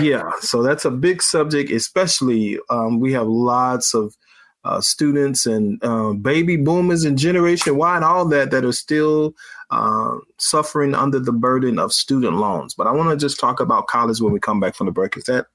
Yeah. 0.00 0.30
So 0.40 0.62
that's 0.62 0.84
a 0.84 0.90
big 0.90 1.22
subject, 1.22 1.70
especially 1.70 2.58
um, 2.70 3.00
we 3.00 3.12
have 3.12 3.26
lots 3.26 3.94
of 3.94 4.16
uh, 4.64 4.80
students 4.80 5.46
and 5.46 5.82
uh, 5.82 6.12
baby 6.12 6.56
boomers 6.56 7.04
and 7.04 7.16
Generation 7.16 7.76
Y 7.76 7.96
and 7.96 8.04
all 8.04 8.26
that 8.28 8.50
that 8.50 8.64
are 8.64 8.72
still 8.72 9.34
uh, 9.70 10.16
suffering 10.38 10.94
under 10.94 11.18
the 11.18 11.32
burden 11.32 11.78
of 11.78 11.92
student 11.92 12.36
loans. 12.36 12.74
But 12.74 12.86
I 12.86 12.92
want 12.92 13.10
to 13.10 13.16
just 13.16 13.40
talk 13.40 13.60
about 13.60 13.86
college 13.86 14.20
when 14.20 14.32
we 14.32 14.40
come 14.40 14.60
back 14.60 14.74
from 14.74 14.86
the 14.86 14.92
break. 14.92 15.16
Is 15.16 15.24
that 15.24 15.46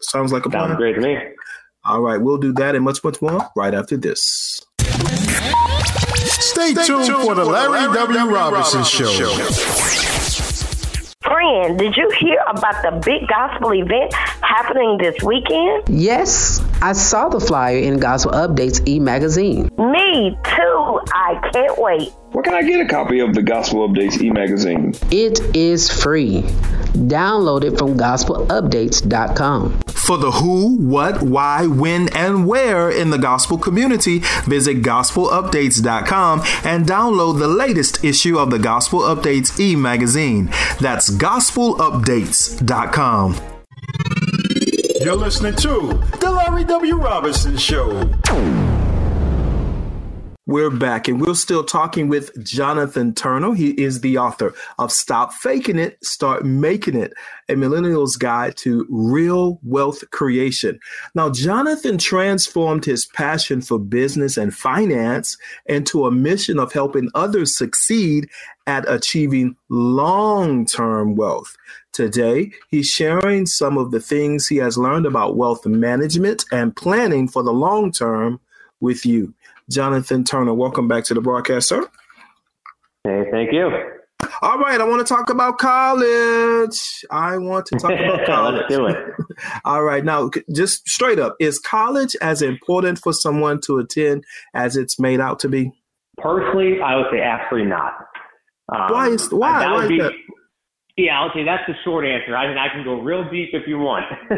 sounds 0.00 0.32
like 0.32 0.46
a 0.46 0.50
plan? 0.50 0.76
Great 0.76 0.94
to 0.94 1.00
me. 1.00 1.18
All 1.86 2.00
right, 2.00 2.18
we'll 2.18 2.38
do 2.38 2.50
that 2.54 2.74
and 2.74 2.82
much, 2.82 3.04
much 3.04 3.20
more 3.20 3.50
right 3.54 3.74
after 3.74 3.98
this. 3.98 4.64
Stay, 4.80 6.72
Stay 6.72 6.86
tuned, 6.86 7.04
tuned, 7.04 7.22
for 7.24 7.34
the 7.34 7.44
Larry, 7.44 7.72
Larry 7.72 7.94
W. 7.94 8.16
w. 8.20 8.34
Robinson, 8.34 8.78
Robinson 8.80 9.06
Show. 9.06 9.36
Show. 9.36 10.64
Friend, 11.22 11.78
did 11.78 11.94
you 11.94 12.10
hear 12.18 12.38
about 12.48 12.82
the 12.82 13.02
big 13.04 13.28
gospel 13.28 13.74
event 13.74 14.14
happening 14.14 14.96
this 14.98 15.22
weekend? 15.22 15.82
Yes, 15.90 16.62
I 16.80 16.94
saw 16.94 17.28
the 17.28 17.40
flyer 17.40 17.76
in 17.76 17.98
Gospel 17.98 18.32
Updates 18.32 18.86
e 18.88 18.98
magazine. 18.98 19.68
Me 19.76 20.38
too. 20.42 21.00
I 21.12 21.50
can't 21.52 21.78
wait. 21.78 22.12
Where 22.32 22.42
can 22.42 22.54
I 22.54 22.62
get 22.62 22.80
a 22.80 22.88
copy 22.88 23.20
of 23.20 23.34
the 23.34 23.42
Gospel 23.42 23.86
Updates 23.86 24.22
e 24.22 24.30
magazine? 24.30 24.94
It 25.10 25.54
is 25.54 25.90
free. 25.90 26.46
Download 26.94 27.64
it 27.64 27.76
from 27.78 27.96
gospelupdates.com. 27.98 29.80
For 29.88 30.16
the 30.18 30.30
who, 30.32 30.76
what, 30.76 31.22
why, 31.22 31.66
when, 31.66 32.14
and 32.14 32.46
where 32.46 32.90
in 32.90 33.08
the 33.10 33.16
gospel 33.18 33.56
community, 33.58 34.18
visit 34.44 34.82
gospelupdates.com 34.82 36.42
and 36.62 36.84
download 36.86 37.38
the 37.38 37.48
latest 37.48 38.04
issue 38.04 38.38
of 38.38 38.50
the 38.50 38.58
Gospel 38.58 39.00
Updates 39.00 39.58
e 39.58 39.74
magazine. 39.74 40.50
That's 40.78 41.08
gospelupdates.com. 41.10 43.36
You're 45.00 45.16
listening 45.16 45.54
to 45.56 46.00
The 46.20 46.30
Larry 46.30 46.64
W. 46.64 46.96
Robinson 46.96 47.56
Show. 47.56 48.04
We're 50.46 50.68
back 50.68 51.08
and 51.08 51.22
we're 51.22 51.36
still 51.36 51.64
talking 51.64 52.08
with 52.08 52.44
Jonathan 52.44 53.14
Turner. 53.14 53.54
He 53.54 53.70
is 53.70 54.02
the 54.02 54.18
author 54.18 54.52
of 54.78 54.92
Stop 54.92 55.32
Faking 55.32 55.78
It, 55.78 55.96
Start 56.04 56.44
Making 56.44 56.96
It, 56.96 57.14
a 57.48 57.56
millennial's 57.56 58.16
guide 58.16 58.54
to 58.58 58.86
real 58.90 59.58
wealth 59.62 60.04
creation. 60.10 60.78
Now, 61.14 61.30
Jonathan 61.30 61.96
transformed 61.96 62.84
his 62.84 63.06
passion 63.06 63.62
for 63.62 63.78
business 63.78 64.36
and 64.36 64.54
finance 64.54 65.38
into 65.64 66.04
a 66.04 66.10
mission 66.10 66.58
of 66.58 66.74
helping 66.74 67.08
others 67.14 67.56
succeed 67.56 68.28
at 68.66 68.84
achieving 68.86 69.56
long 69.70 70.66
term 70.66 71.16
wealth. 71.16 71.56
Today, 71.92 72.52
he's 72.68 72.90
sharing 72.90 73.46
some 73.46 73.78
of 73.78 73.92
the 73.92 74.00
things 74.00 74.46
he 74.46 74.56
has 74.58 74.76
learned 74.76 75.06
about 75.06 75.38
wealth 75.38 75.64
management 75.64 76.44
and 76.52 76.76
planning 76.76 77.28
for 77.28 77.42
the 77.42 77.52
long 77.54 77.90
term 77.90 78.40
with 78.80 79.06
you. 79.06 79.32
Jonathan 79.70 80.24
Turner. 80.24 80.54
Welcome 80.54 80.88
back 80.88 81.04
to 81.04 81.14
the 81.14 81.20
broadcast, 81.20 81.68
sir. 81.68 81.88
Hey, 83.04 83.24
thank 83.30 83.52
you. 83.52 83.70
All 84.42 84.58
right, 84.58 84.80
I 84.80 84.84
want 84.84 85.06
to 85.06 85.14
talk 85.14 85.30
about 85.30 85.58
college. 85.58 87.04
I 87.10 87.36
want 87.38 87.66
to 87.66 87.78
talk 87.78 87.92
about 87.92 88.24
college. 88.26 88.62
Let's 88.62 88.74
do 88.74 88.86
it. 88.86 88.96
All 89.64 89.82
right, 89.82 90.04
now 90.04 90.30
just 90.54 90.88
straight 90.88 91.18
up, 91.18 91.36
is 91.40 91.58
college 91.58 92.16
as 92.20 92.42
important 92.42 92.98
for 92.98 93.12
someone 93.12 93.60
to 93.62 93.78
attend 93.78 94.24
as 94.54 94.76
it's 94.76 94.98
made 94.98 95.20
out 95.20 95.38
to 95.40 95.48
be? 95.48 95.72
Personally, 96.18 96.80
I 96.80 96.96
would 96.96 97.06
say 97.10 97.20
absolutely 97.20 97.70
not. 97.70 97.92
Um, 98.74 98.92
why 98.92 99.08
is 99.08 99.30
why? 99.30 99.70
why 99.70 99.88
be, 99.88 99.98
that? 99.98 100.12
Yeah, 100.96 101.20
I'll 101.20 101.30
say 101.34 101.44
that's 101.44 101.64
the 101.66 101.74
short 101.84 102.06
answer. 102.06 102.36
I 102.36 102.48
mean, 102.48 102.56
I 102.56 102.68
can 102.68 102.84
go 102.84 103.00
real 103.00 103.28
deep 103.30 103.50
if 103.52 103.66
you 103.66 103.78
want. 103.78 104.04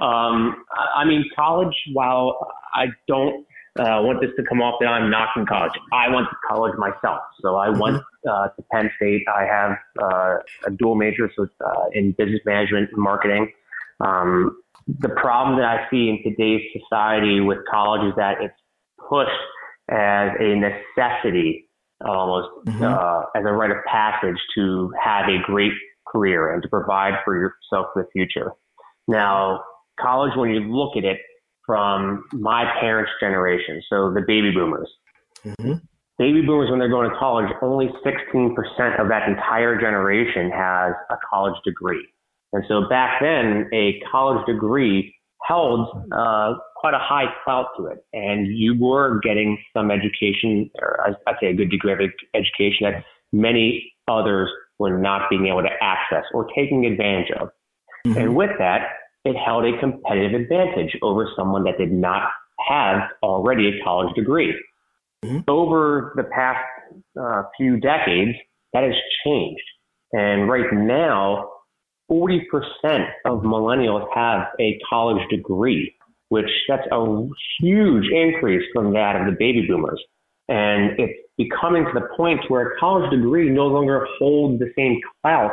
um, 0.00 0.64
I 0.96 1.04
mean, 1.04 1.24
college. 1.36 1.74
While 1.92 2.48
I 2.74 2.86
don't 3.06 3.44
uh, 3.78 3.98
want 4.02 4.20
this 4.20 4.30
to 4.36 4.44
come 4.44 4.62
off 4.62 4.76
that 4.80 4.86
I'm 4.86 5.10
not 5.10 5.28
in 5.36 5.46
college. 5.46 5.72
I 5.92 6.08
went 6.08 6.28
to 6.28 6.36
college 6.48 6.74
myself. 6.78 7.20
So 7.40 7.56
I 7.56 7.68
mm-hmm. 7.68 7.80
went 7.80 8.02
uh, 8.28 8.48
to 8.48 8.62
Penn 8.72 8.90
State. 8.96 9.24
I 9.34 9.44
have 9.44 9.76
uh, 10.00 10.36
a 10.66 10.70
dual 10.70 10.94
major 10.94 11.30
so 11.36 11.48
uh, 11.64 11.86
in 11.92 12.12
business 12.12 12.40
management 12.46 12.90
and 12.92 13.02
marketing. 13.02 13.52
Um, 14.00 14.62
the 14.86 15.08
problem 15.08 15.58
that 15.58 15.66
I 15.66 15.88
see 15.90 16.08
in 16.08 16.22
today's 16.22 16.62
society 16.72 17.40
with 17.40 17.58
college 17.70 18.08
is 18.08 18.14
that 18.16 18.40
it's 18.40 18.54
pushed 19.08 19.30
as 19.90 20.30
a 20.38 20.54
necessity, 20.54 21.68
almost 22.04 22.48
mm-hmm. 22.66 22.82
uh, 22.82 23.22
as 23.34 23.44
a 23.44 23.52
rite 23.52 23.70
of 23.70 23.78
passage 23.86 24.38
to 24.56 24.92
have 25.02 25.28
a 25.28 25.38
great 25.44 25.72
career 26.06 26.52
and 26.52 26.62
to 26.62 26.68
provide 26.68 27.14
for 27.24 27.34
yourself 27.34 27.88
for 27.92 28.04
the 28.04 28.08
future. 28.12 28.52
Now, 29.08 29.62
college, 30.00 30.32
when 30.36 30.50
you 30.50 30.60
look 30.60 30.96
at 30.96 31.04
it, 31.04 31.18
from 31.66 32.24
my 32.32 32.64
parents' 32.80 33.12
generation, 33.20 33.82
so 33.88 34.12
the 34.12 34.22
baby 34.26 34.50
boomers. 34.50 34.88
Mm-hmm. 35.44 35.74
Baby 36.18 36.42
boomers, 36.42 36.70
when 36.70 36.78
they're 36.78 36.88
going 36.88 37.10
to 37.10 37.16
college, 37.16 37.50
only 37.60 37.88
16% 38.04 39.00
of 39.00 39.08
that 39.08 39.28
entire 39.28 39.80
generation 39.80 40.50
has 40.50 40.92
a 41.10 41.16
college 41.28 41.54
degree. 41.64 42.06
And 42.52 42.62
so 42.68 42.88
back 42.88 43.20
then, 43.20 43.68
a 43.72 44.00
college 44.10 44.46
degree 44.46 45.14
held 45.42 45.88
uh, 46.12 46.54
quite 46.76 46.94
a 46.94 46.98
high 46.98 47.26
clout 47.42 47.66
to 47.76 47.86
it. 47.86 48.04
And 48.12 48.46
you 48.46 48.76
were 48.78 49.20
getting 49.20 49.58
some 49.76 49.90
education, 49.90 50.70
or 50.80 51.16
I'd 51.26 51.36
say 51.40 51.48
a 51.48 51.54
good 51.54 51.70
degree 51.70 51.92
of 51.92 51.98
education 52.34 52.78
that 52.82 53.04
many 53.32 53.92
others 54.06 54.50
were 54.78 54.98
not 54.98 55.28
being 55.30 55.46
able 55.46 55.62
to 55.62 55.70
access 55.80 56.24
or 56.32 56.46
taking 56.54 56.86
advantage 56.86 57.30
of. 57.40 57.48
Mm-hmm. 58.06 58.18
And 58.18 58.36
with 58.36 58.50
that, 58.58 58.82
it 59.24 59.36
held 59.36 59.64
a 59.64 59.78
competitive 59.78 60.40
advantage 60.40 60.96
over 61.02 61.28
someone 61.36 61.64
that 61.64 61.78
did 61.78 61.92
not 61.92 62.28
have 62.68 63.02
already 63.22 63.68
a 63.68 63.84
college 63.84 64.14
degree. 64.14 64.54
Mm-hmm. 65.24 65.40
Over 65.48 66.12
the 66.16 66.24
past 66.24 66.64
uh, 67.18 67.44
few 67.56 67.78
decades, 67.80 68.36
that 68.72 68.84
has 68.84 68.94
changed. 69.24 69.62
And 70.12 70.48
right 70.48 70.70
now, 70.72 71.50
40% 72.10 72.40
of 73.24 73.40
millennials 73.40 74.06
have 74.14 74.48
a 74.60 74.78
college 74.88 75.22
degree, 75.30 75.94
which 76.28 76.50
that's 76.68 76.86
a 76.92 77.28
huge 77.60 78.04
increase 78.12 78.62
from 78.74 78.92
that 78.92 79.16
of 79.16 79.26
the 79.26 79.36
baby 79.38 79.66
boomers. 79.66 80.02
And 80.48 80.98
it's 80.98 81.18
becoming 81.38 81.84
to 81.84 81.92
the 81.94 82.06
point 82.16 82.40
where 82.48 82.72
a 82.72 82.78
college 82.78 83.10
degree 83.10 83.48
no 83.48 83.66
longer 83.66 84.06
holds 84.18 84.58
the 84.58 84.70
same 84.76 85.00
clout 85.22 85.52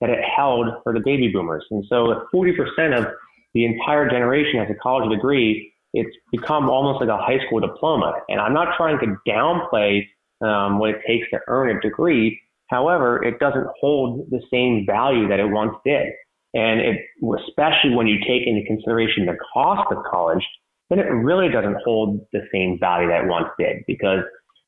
that 0.00 0.10
it 0.10 0.18
held 0.36 0.66
for 0.82 0.92
the 0.92 1.00
baby 1.00 1.28
boomers. 1.32 1.64
And 1.70 1.84
so 1.88 2.10
if 2.10 2.18
40% 2.34 2.98
of 2.98 3.06
the 3.54 3.64
entire 3.64 4.08
generation 4.08 4.60
has 4.60 4.68
a 4.70 4.78
college 4.82 5.10
degree, 5.10 5.72
it's 5.94 6.14
become 6.30 6.68
almost 6.68 7.00
like 7.00 7.08
a 7.08 7.16
high 7.16 7.44
school 7.46 7.60
diploma. 7.60 8.12
And 8.28 8.40
I'm 8.40 8.52
not 8.52 8.76
trying 8.76 8.98
to 9.00 9.16
downplay 9.30 10.02
um, 10.44 10.78
what 10.78 10.90
it 10.90 11.00
takes 11.06 11.28
to 11.30 11.38
earn 11.48 11.74
a 11.74 11.80
degree. 11.80 12.38
However, 12.68 13.22
it 13.24 13.38
doesn't 13.38 13.66
hold 13.80 14.28
the 14.30 14.42
same 14.52 14.84
value 14.86 15.28
that 15.28 15.40
it 15.40 15.46
once 15.46 15.72
did. 15.84 16.12
And 16.52 16.80
it, 16.80 17.00
especially 17.48 17.94
when 17.94 18.06
you 18.06 18.18
take 18.20 18.46
into 18.46 18.66
consideration 18.66 19.26
the 19.26 19.36
cost 19.54 19.90
of 19.90 20.04
college, 20.10 20.44
then 20.90 20.98
it 20.98 21.04
really 21.04 21.48
doesn't 21.48 21.76
hold 21.84 22.20
the 22.32 22.40
same 22.52 22.78
value 22.78 23.08
that 23.08 23.24
it 23.24 23.28
once 23.28 23.48
did 23.58 23.82
because 23.86 24.20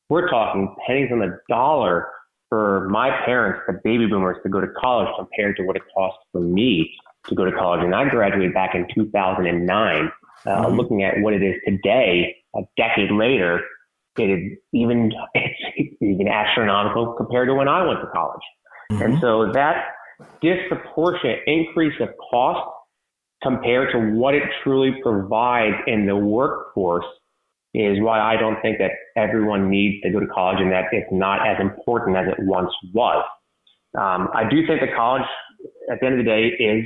we're 0.09 0.29
talking 0.29 0.75
pennies 0.85 1.09
on 1.11 1.19
the 1.19 1.37
dollar 1.47 2.07
for 2.49 2.87
my 2.89 3.09
parents, 3.25 3.61
the 3.67 3.79
baby 3.83 4.07
boomers, 4.07 4.37
to 4.43 4.49
go 4.49 4.59
to 4.59 4.67
college 4.79 5.07
compared 5.17 5.55
to 5.57 5.63
what 5.63 5.75
it 5.75 5.83
cost 5.95 6.17
for 6.31 6.41
me 6.41 6.91
to 7.27 7.35
go 7.35 7.45
to 7.45 7.51
college. 7.51 7.83
And 7.83 7.93
I 7.93 8.09
graduated 8.09 8.53
back 8.53 8.75
in 8.75 8.87
2009. 8.93 10.11
Uh, 10.45 10.49
mm-hmm. 10.49 10.75
Looking 10.75 11.03
at 11.03 11.19
what 11.21 11.33
it 11.33 11.43
is 11.43 11.55
today, 11.65 12.35
a 12.55 12.61
decade 12.77 13.11
later, 13.11 13.61
it 14.17 14.29
is 14.29 14.57
even 14.73 15.11
it's 15.33 15.95
even 16.01 16.27
astronomical 16.27 17.13
compared 17.13 17.47
to 17.49 17.53
when 17.53 17.67
I 17.67 17.85
went 17.85 18.01
to 18.01 18.07
college. 18.07 18.41
Mm-hmm. 18.91 19.01
And 19.03 19.21
so 19.21 19.51
that 19.53 19.85
disproportionate 20.41 21.39
increase 21.45 21.99
of 22.01 22.09
cost 22.29 22.69
compared 23.43 23.91
to 23.93 24.17
what 24.17 24.33
it 24.33 24.43
truly 24.63 24.91
provides 25.01 25.77
in 25.87 26.05
the 26.05 26.15
workforce 26.15 27.05
is 27.73 28.01
why 28.01 28.19
I 28.19 28.35
don't 28.37 28.61
think 28.61 28.77
that 28.79 28.91
everyone 29.15 29.69
needs 29.69 30.01
to 30.03 30.11
go 30.11 30.19
to 30.19 30.27
college 30.27 30.57
and 30.59 30.71
that 30.71 30.85
it's 30.91 31.11
not 31.11 31.47
as 31.47 31.57
important 31.59 32.17
as 32.17 32.27
it 32.27 32.37
once 32.39 32.71
was. 32.93 33.23
Um, 33.97 34.29
I 34.33 34.43
do 34.49 34.65
think 34.67 34.81
that 34.81 34.95
college, 34.95 35.27
at 35.91 35.99
the 35.99 36.05
end 36.05 36.19
of 36.19 36.25
the 36.25 36.29
day, 36.29 36.47
is 36.59 36.85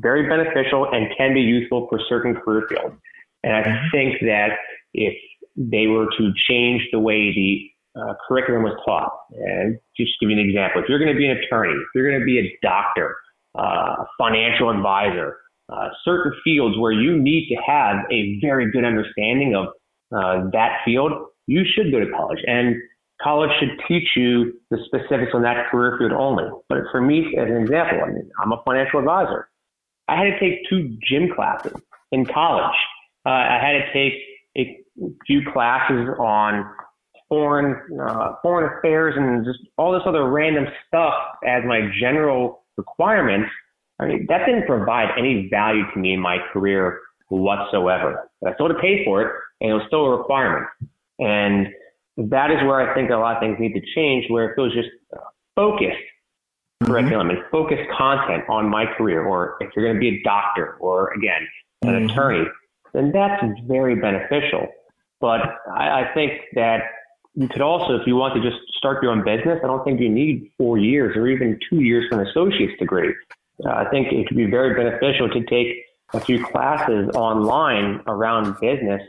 very 0.00 0.28
beneficial 0.28 0.88
and 0.92 1.06
can 1.16 1.34
be 1.34 1.40
useful 1.40 1.86
for 1.88 2.00
certain 2.08 2.34
career 2.34 2.66
fields. 2.68 2.94
And 3.42 3.54
I 3.54 3.62
mm-hmm. 3.62 3.86
think 3.92 4.20
that 4.22 4.50
if 4.94 5.14
they 5.56 5.86
were 5.86 6.06
to 6.18 6.32
change 6.48 6.82
the 6.92 6.98
way 6.98 7.32
the 7.34 8.00
uh, 8.00 8.14
curriculum 8.26 8.62
was 8.62 8.78
taught, 8.86 9.12
and 9.32 9.78
just 9.96 10.12
to 10.18 10.26
give 10.26 10.30
you 10.30 10.40
an 10.40 10.48
example, 10.48 10.82
if 10.82 10.88
you're 10.88 10.98
going 10.98 11.12
to 11.12 11.18
be 11.18 11.26
an 11.26 11.36
attorney, 11.36 11.72
if 11.72 11.88
you're 11.94 12.08
going 12.08 12.20
to 12.20 12.24
be 12.24 12.38
a 12.38 12.58
doctor, 12.62 13.16
uh, 13.58 14.04
a 14.04 14.06
financial 14.18 14.70
advisor, 14.70 15.36
uh, 15.68 15.88
certain 16.04 16.32
fields 16.44 16.76
where 16.78 16.92
you 16.92 17.18
need 17.18 17.48
to 17.48 17.56
have 17.66 17.96
a 18.10 18.38
very 18.40 18.70
good 18.70 18.84
understanding 18.84 19.54
of 19.54 19.68
uh, 20.14 20.50
that 20.52 20.78
field, 20.84 21.12
you 21.46 21.62
should 21.64 21.90
go 21.90 22.00
to 22.00 22.10
college. 22.10 22.38
And 22.46 22.76
college 23.22 23.50
should 23.58 23.80
teach 23.88 24.08
you 24.16 24.52
the 24.70 24.78
specifics 24.86 25.32
on 25.34 25.42
that 25.42 25.70
career 25.70 25.96
field 25.98 26.12
only. 26.12 26.44
But 26.68 26.78
for 26.90 27.00
me, 27.00 27.34
as 27.38 27.48
an 27.48 27.62
example, 27.62 28.00
I 28.04 28.08
mean, 28.10 28.30
I'm 28.42 28.52
a 28.52 28.62
financial 28.64 28.98
advisor. 28.98 29.48
I 30.08 30.16
had 30.16 30.24
to 30.24 30.40
take 30.40 30.68
two 30.68 30.96
gym 31.08 31.30
classes 31.34 31.72
in 32.10 32.26
college. 32.26 32.76
Uh, 33.24 33.30
I 33.30 33.58
had 33.62 33.72
to 33.72 33.92
take 33.92 34.14
a 34.56 34.82
few 35.26 35.42
classes 35.52 36.08
on 36.18 36.64
foreign 37.28 37.74
uh, 37.98 38.34
foreign 38.42 38.76
affairs 38.76 39.14
and 39.16 39.42
just 39.44 39.58
all 39.78 39.92
this 39.92 40.02
other 40.04 40.28
random 40.28 40.66
stuff 40.86 41.14
as 41.46 41.62
my 41.66 41.88
general 41.98 42.64
requirements, 42.76 43.48
I 43.98 44.06
mean, 44.06 44.26
that 44.28 44.44
didn't 44.44 44.66
provide 44.66 45.08
any 45.18 45.48
value 45.50 45.84
to 45.94 45.98
me 45.98 46.12
in 46.12 46.20
my 46.20 46.38
career 46.52 47.00
whatsoever. 47.40 48.28
But 48.40 48.50
I 48.50 48.54
still 48.54 48.68
had 48.68 48.74
to 48.74 48.80
pay 48.80 49.04
for 49.04 49.22
it, 49.22 49.32
and 49.60 49.70
it 49.70 49.74
was 49.74 49.84
still 49.86 50.04
a 50.04 50.16
requirement. 50.16 50.66
And 51.18 51.68
that 52.16 52.50
is 52.50 52.58
where 52.62 52.80
I 52.80 52.94
think 52.94 53.10
a 53.10 53.16
lot 53.16 53.36
of 53.36 53.40
things 53.40 53.56
need 53.58 53.74
to 53.74 53.82
change, 53.94 54.26
where 54.28 54.50
if 54.50 54.58
it 54.58 54.60
was 54.60 54.74
just 54.74 54.90
focused 55.56 55.96
curriculum 56.82 57.30
and 57.30 57.38
focused 57.50 57.88
content 57.96 58.44
on 58.48 58.68
my 58.68 58.84
career, 58.86 59.24
or 59.24 59.56
if 59.60 59.70
you're 59.74 59.84
going 59.84 59.96
to 59.96 60.00
be 60.00 60.18
a 60.18 60.22
doctor 60.22 60.76
or 60.80 61.12
again 61.12 61.46
an 61.82 61.94
Mhm. 61.94 62.10
attorney, 62.10 62.46
then 62.92 63.12
that's 63.12 63.44
very 63.66 63.94
beneficial. 63.94 64.68
But 65.20 65.58
I, 65.72 66.02
I 66.02 66.14
think 66.14 66.32
that 66.54 66.82
you 67.34 67.48
could 67.48 67.62
also, 67.62 67.96
if 67.96 68.06
you 68.06 68.16
want 68.16 68.34
to 68.34 68.42
just 68.42 68.60
start 68.76 69.02
your 69.02 69.12
own 69.12 69.24
business, 69.24 69.60
I 69.62 69.66
don't 69.66 69.84
think 69.84 70.00
you 70.00 70.08
need 70.08 70.50
four 70.58 70.76
years 70.76 71.16
or 71.16 71.28
even 71.28 71.58
two 71.70 71.80
years 71.80 72.04
for 72.10 72.20
an 72.20 72.28
associate's 72.28 72.78
degree. 72.78 73.14
Uh, 73.64 73.70
I 73.70 73.84
think 73.90 74.12
it 74.12 74.26
could 74.26 74.36
be 74.36 74.50
very 74.50 74.74
beneficial 74.74 75.28
to 75.30 75.44
take 75.44 75.68
a 76.14 76.20
few 76.20 76.44
classes 76.44 77.08
online 77.14 78.02
around 78.06 78.54
business, 78.60 79.02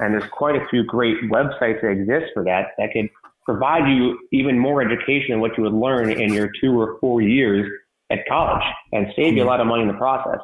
and 0.00 0.14
there's 0.14 0.28
quite 0.30 0.56
a 0.56 0.66
few 0.68 0.84
great 0.84 1.16
websites 1.30 1.80
that 1.82 1.88
exist 1.88 2.32
for 2.34 2.44
that 2.44 2.68
that 2.78 2.92
could 2.92 3.08
provide 3.44 3.88
you 3.88 4.18
even 4.32 4.58
more 4.58 4.82
education 4.82 5.30
than 5.30 5.40
what 5.40 5.56
you 5.56 5.64
would 5.64 5.72
learn 5.72 6.10
in 6.10 6.32
your 6.32 6.50
two 6.60 6.78
or 6.78 6.98
four 7.00 7.22
years 7.22 7.70
at 8.10 8.18
college 8.28 8.62
and 8.92 9.06
save 9.16 9.34
you 9.34 9.42
a 9.42 9.44
hmm. 9.44 9.48
lot 9.48 9.60
of 9.60 9.66
money 9.66 9.82
in 9.82 9.88
the 9.88 9.94
process. 9.94 10.40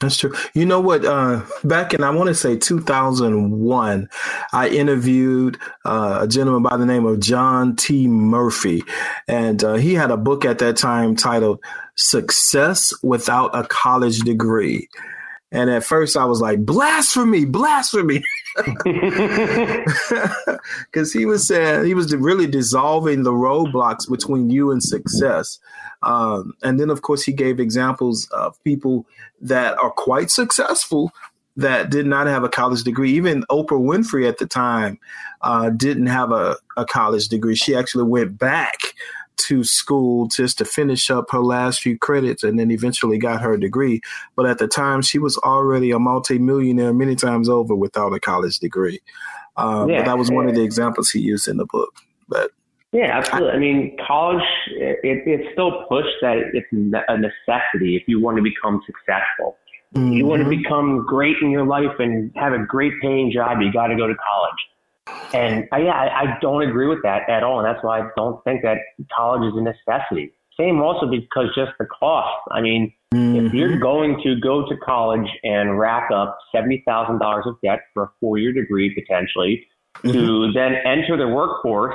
That's 0.00 0.18
true. 0.18 0.34
You 0.52 0.66
know 0.66 0.80
what? 0.80 1.06
Uh, 1.06 1.42
back 1.64 1.94
in, 1.94 2.04
I 2.04 2.10
want 2.10 2.28
to 2.28 2.34
say 2.34 2.56
2001, 2.58 4.08
I 4.52 4.68
interviewed 4.68 5.58
uh, 5.86 6.18
a 6.22 6.28
gentleman 6.28 6.62
by 6.62 6.76
the 6.76 6.84
name 6.84 7.06
of 7.06 7.18
John 7.18 7.76
T. 7.76 8.06
Murphy. 8.06 8.82
And 9.26 9.64
uh, 9.64 9.74
he 9.74 9.94
had 9.94 10.10
a 10.10 10.18
book 10.18 10.44
at 10.44 10.58
that 10.58 10.76
time 10.76 11.16
titled 11.16 11.60
Success 11.94 12.92
Without 13.02 13.56
a 13.56 13.64
College 13.64 14.18
Degree. 14.20 14.86
And 15.56 15.70
at 15.70 15.84
first 15.84 16.18
I 16.18 16.26
was 16.26 16.42
like, 16.42 16.66
blasphemy, 16.66 17.46
blasphemy. 17.46 18.22
Because 20.90 21.12
he 21.12 21.24
was 21.24 21.46
saying, 21.46 21.86
he 21.86 21.94
was 21.94 22.14
really 22.14 22.46
dissolving 22.46 23.22
the 23.22 23.32
roadblocks 23.32 24.08
between 24.10 24.50
you 24.50 24.70
and 24.70 24.82
success. 24.82 25.58
Um, 26.02 26.52
and 26.62 26.78
then, 26.78 26.90
of 26.90 27.00
course, 27.02 27.22
he 27.22 27.32
gave 27.32 27.58
examples 27.58 28.28
of 28.32 28.62
people 28.64 29.06
that 29.40 29.78
are 29.78 29.90
quite 29.90 30.30
successful 30.30 31.10
that 31.56 31.90
did 31.90 32.06
not 32.06 32.26
have 32.26 32.44
a 32.44 32.50
college 32.50 32.82
degree. 32.82 33.12
Even 33.12 33.42
Oprah 33.50 33.80
Winfrey 33.80 34.28
at 34.28 34.36
the 34.38 34.46
time 34.46 34.98
uh, 35.40 35.70
didn't 35.70 36.06
have 36.06 36.32
a, 36.32 36.56
a 36.76 36.84
college 36.84 37.28
degree. 37.28 37.54
She 37.54 37.74
actually 37.74 38.04
went 38.04 38.38
back 38.38 38.78
to 39.36 39.64
school 39.64 40.26
just 40.28 40.58
to 40.58 40.64
finish 40.64 41.10
up 41.10 41.30
her 41.30 41.40
last 41.40 41.80
few 41.80 41.98
credits 41.98 42.42
and 42.42 42.58
then 42.58 42.70
eventually 42.70 43.18
got 43.18 43.40
her 43.42 43.56
degree. 43.56 44.00
But 44.34 44.46
at 44.46 44.58
the 44.58 44.68
time, 44.68 45.02
she 45.02 45.18
was 45.18 45.36
already 45.38 45.90
a 45.90 45.98
multimillionaire 45.98 46.92
many 46.92 47.14
times 47.14 47.48
over 47.48 47.74
without 47.74 48.12
a 48.14 48.20
college 48.20 48.58
degree. 48.58 49.00
Um, 49.56 49.88
Yeah. 49.88 49.98
but 50.00 50.06
that 50.06 50.18
was 50.18 50.30
one 50.30 50.48
of 50.48 50.54
the 50.54 50.62
examples 50.62 51.10
he 51.10 51.20
used 51.20 51.48
in 51.48 51.56
the 51.56 51.66
book. 51.66 51.94
But 52.28 52.50
Yeah, 52.92 53.18
absolutely. 53.18 53.50
I 53.50 53.58
mean, 53.58 53.96
college, 54.06 54.42
it, 54.68 54.98
it's 55.26 55.52
still 55.52 55.84
pushed 55.88 56.16
that 56.22 56.38
it's 56.54 56.66
a 56.72 57.18
necessity 57.18 57.96
if 57.96 58.04
you 58.06 58.20
want 58.20 58.36
to 58.36 58.42
become 58.42 58.80
successful. 58.86 59.56
You 59.94 60.26
want 60.26 60.42
to 60.42 60.46
Mhm. 60.46 60.62
become 60.62 61.06
great 61.06 61.36
in 61.40 61.50
your 61.50 61.64
life 61.64 61.98
and 61.98 62.30
have 62.36 62.52
a 62.52 62.58
great 62.58 62.92
paying 63.00 63.30
job, 63.30 63.60
you 63.62 63.72
got 63.72 63.86
to 63.88 63.96
go 63.96 64.06
to 64.06 64.14
college. 64.14 64.58
And 65.32 65.68
I, 65.72 65.78
yeah, 65.78 65.92
I, 65.92 66.20
I 66.20 66.38
don't 66.40 66.62
agree 66.62 66.88
with 66.88 67.02
that 67.02 67.28
at 67.28 67.42
all. 67.42 67.58
And 67.58 67.66
that's 67.66 67.84
why 67.84 68.00
I 68.00 68.08
don't 68.16 68.42
think 68.44 68.62
that 68.62 68.78
college 69.14 69.52
is 69.52 69.58
a 69.58 69.62
necessity. 69.62 70.32
Same 70.58 70.80
also 70.80 71.06
because 71.06 71.48
just 71.54 71.72
the 71.78 71.86
cost. 71.86 72.40
I 72.50 72.60
mean, 72.60 72.92
if 73.12 73.18
mm-hmm. 73.18 73.56
you're 73.56 73.78
going 73.78 74.20
to 74.24 74.40
go 74.40 74.66
to 74.68 74.76
college 74.78 75.28
and 75.42 75.78
rack 75.78 76.10
up 76.10 76.38
$70,000 76.54 77.46
of 77.46 77.56
debt 77.62 77.80
for 77.92 78.04
a 78.04 78.10
four 78.20 78.38
year 78.38 78.52
degree 78.52 78.94
potentially, 78.94 79.66
to 80.02 80.08
mm-hmm. 80.08 80.52
then 80.54 80.74
enter 80.84 81.16
the 81.16 81.28
workforce 81.28 81.94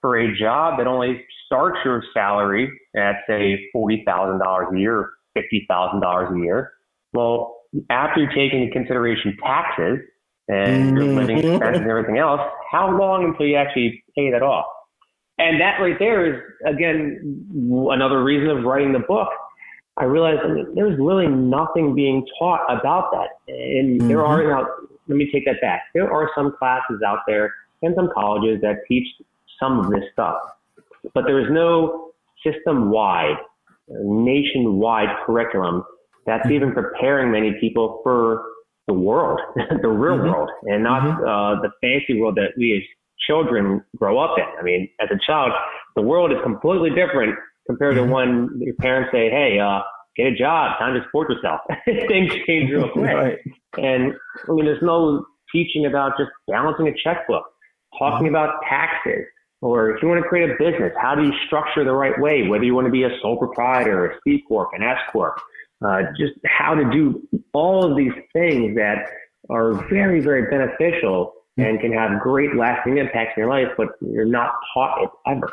for 0.00 0.16
a 0.16 0.36
job 0.38 0.78
that 0.78 0.86
only 0.86 1.24
starts 1.46 1.78
your 1.84 2.02
salary 2.14 2.70
at 2.96 3.16
say 3.28 3.68
$40,000 3.74 4.74
a 4.74 4.78
year 4.78 4.98
or 4.98 5.10
$50,000 5.36 6.36
a 6.36 6.44
year. 6.44 6.72
Well, 7.12 7.56
after 7.90 8.20
you're 8.20 8.32
taking 8.32 8.62
into 8.62 8.72
consideration 8.72 9.36
taxes 9.42 9.98
and 10.48 10.96
your 10.96 11.06
mm-hmm. 11.06 11.18
living 11.18 11.38
expenses 11.38 11.82
and 11.82 11.90
everything 11.90 12.18
else, 12.18 12.40
how 12.70 12.96
long 12.96 13.24
until 13.24 13.46
you 13.46 13.56
actually 13.56 14.02
pay 14.14 14.30
that 14.30 14.42
off? 14.42 14.66
And 15.38 15.60
that 15.60 15.78
right 15.80 15.98
there 15.98 16.34
is, 16.34 16.40
again, 16.64 17.46
another 17.90 18.22
reason 18.24 18.48
of 18.48 18.64
writing 18.64 18.92
the 18.92 19.00
book. 19.00 19.28
I 19.98 20.04
realized 20.04 20.40
I 20.44 20.48
mean, 20.48 20.74
there's 20.74 20.98
really 20.98 21.26
nothing 21.26 21.94
being 21.94 22.26
taught 22.38 22.60
about 22.68 23.10
that. 23.12 23.52
And 23.52 24.00
there 24.10 24.24
are 24.24 24.40
mm-hmm. 24.40 24.50
now, 24.50 24.66
let 25.08 25.16
me 25.16 25.30
take 25.32 25.44
that 25.46 25.60
back. 25.60 25.84
There 25.94 26.10
are 26.12 26.30
some 26.34 26.54
classes 26.58 27.00
out 27.06 27.20
there 27.26 27.54
and 27.82 27.94
some 27.94 28.10
colleges 28.14 28.60
that 28.62 28.76
teach 28.88 29.06
some 29.60 29.78
of 29.78 29.90
this 29.90 30.04
stuff, 30.12 30.36
but 31.14 31.24
there 31.26 31.40
is 31.40 31.50
no 31.50 32.10
system 32.44 32.90
wide, 32.90 33.36
nationwide 33.88 35.08
curriculum 35.24 35.84
that's 36.26 36.44
mm-hmm. 36.44 36.54
even 36.54 36.72
preparing 36.72 37.30
many 37.30 37.56
people 37.60 38.00
for 38.02 38.44
the 38.86 38.94
world, 38.94 39.40
the 39.82 39.88
real 39.88 40.18
world, 40.18 40.50
and 40.64 40.82
not 40.82 41.02
uh, 41.02 41.60
the 41.60 41.70
fancy 41.80 42.20
world 42.20 42.36
that 42.36 42.52
we 42.56 42.76
as 42.76 42.82
children 43.26 43.82
grow 43.96 44.18
up 44.18 44.38
in. 44.38 44.44
I 44.58 44.62
mean, 44.62 44.88
as 45.00 45.08
a 45.10 45.18
child, 45.26 45.52
the 45.94 46.02
world 46.02 46.32
is 46.32 46.38
completely 46.42 46.90
different 46.90 47.36
compared 47.66 47.96
to 47.96 48.04
when 48.04 48.50
your 48.60 48.74
parents 48.76 49.10
say, 49.12 49.30
"Hey, 49.30 49.58
uh, 49.58 49.80
get 50.16 50.26
a 50.26 50.36
job, 50.36 50.78
time 50.78 50.94
to 50.94 51.02
support 51.04 51.30
yourself." 51.30 51.60
Things 51.84 52.32
change 52.46 52.70
real 52.70 52.88
quick. 52.92 53.14
Right. 53.14 53.38
And 53.76 54.14
I 54.48 54.52
mean, 54.52 54.64
there's 54.64 54.82
no 54.82 55.24
teaching 55.52 55.86
about 55.86 56.12
just 56.18 56.30
balancing 56.48 56.88
a 56.88 56.92
checkbook, 57.02 57.44
talking 57.98 58.28
about 58.28 58.60
taxes, 58.68 59.24
or 59.62 59.90
if 59.90 60.02
you 60.02 60.08
want 60.08 60.22
to 60.22 60.28
create 60.28 60.50
a 60.50 60.54
business, 60.58 60.92
how 61.00 61.14
do 61.14 61.24
you 61.24 61.32
structure 61.46 61.84
the 61.84 61.92
right 61.92 62.18
way? 62.20 62.46
Whether 62.46 62.64
you 62.64 62.74
want 62.74 62.86
to 62.86 62.90
be 62.90 63.04
a 63.04 63.10
sole 63.20 63.38
proprietor, 63.38 64.10
a 64.10 64.18
C 64.22 64.42
corp, 64.46 64.70
an 64.74 64.82
S 64.82 64.98
corp, 65.12 65.40
uh, 65.84 66.02
just 66.16 66.34
how 66.44 66.74
to 66.74 66.90
do 66.90 67.26
all 67.52 67.90
of 67.90 67.96
these 67.96 68.12
things 68.32 68.76
that 68.76 69.06
are 69.50 69.74
very, 69.88 70.20
very 70.20 70.50
beneficial 70.50 71.32
and 71.58 71.80
can 71.80 71.92
have 71.92 72.20
great 72.20 72.54
lasting 72.54 72.98
impacts 72.98 73.32
in 73.36 73.42
your 73.42 73.50
life, 73.50 73.68
but 73.76 73.88
you're 74.00 74.24
not 74.24 74.52
taught 74.74 75.02
it 75.02 75.10
ever. 75.26 75.50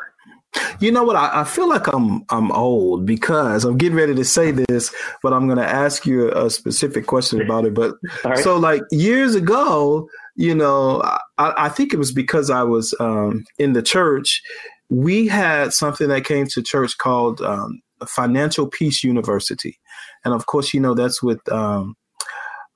You 0.80 0.92
know 0.92 1.02
what? 1.02 1.16
I, 1.16 1.40
I 1.40 1.44
feel 1.44 1.68
like 1.68 1.92
I'm 1.92 2.24
I'm 2.30 2.52
old 2.52 3.06
because 3.06 3.64
I'm 3.64 3.76
getting 3.76 3.96
ready 3.96 4.14
to 4.14 4.24
say 4.24 4.50
this, 4.50 4.94
but 5.22 5.32
I'm 5.32 5.46
going 5.46 5.58
to 5.58 5.68
ask 5.68 6.06
you 6.06 6.30
a, 6.30 6.48
specific 6.48 7.06
question 7.06 7.40
about 7.40 7.64
it. 7.64 7.74
But 7.74 7.94
right. 8.24 8.38
so, 8.38 8.56
like 8.56 8.82
years 8.90 9.34
ago, 9.34 10.08
you 10.36 10.54
know, 10.54 11.00
I, 11.38 11.54
I 11.56 11.68
think 11.68 11.92
it 11.92 11.98
was 11.98 12.12
because 12.12 12.50
I 12.50 12.62
was 12.62 12.94
um, 13.00 13.44
in 13.58 13.72
the 13.72 13.82
church. 13.82 14.42
We 14.90 15.26
had 15.26 15.72
something 15.72 16.08
that 16.08 16.24
came 16.24 16.46
to 16.48 16.62
church 16.62 16.98
called 16.98 17.40
um, 17.40 17.80
Financial 18.06 18.66
Peace 18.66 19.02
University, 19.04 19.78
and 20.24 20.34
of 20.34 20.46
course, 20.46 20.72
you 20.74 20.80
know 20.80 20.94
that's 20.94 21.22
with 21.22 21.40
um, 21.52 21.96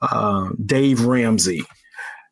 uh, 0.01 0.49
Dave 0.65 1.05
Ramsey. 1.07 1.63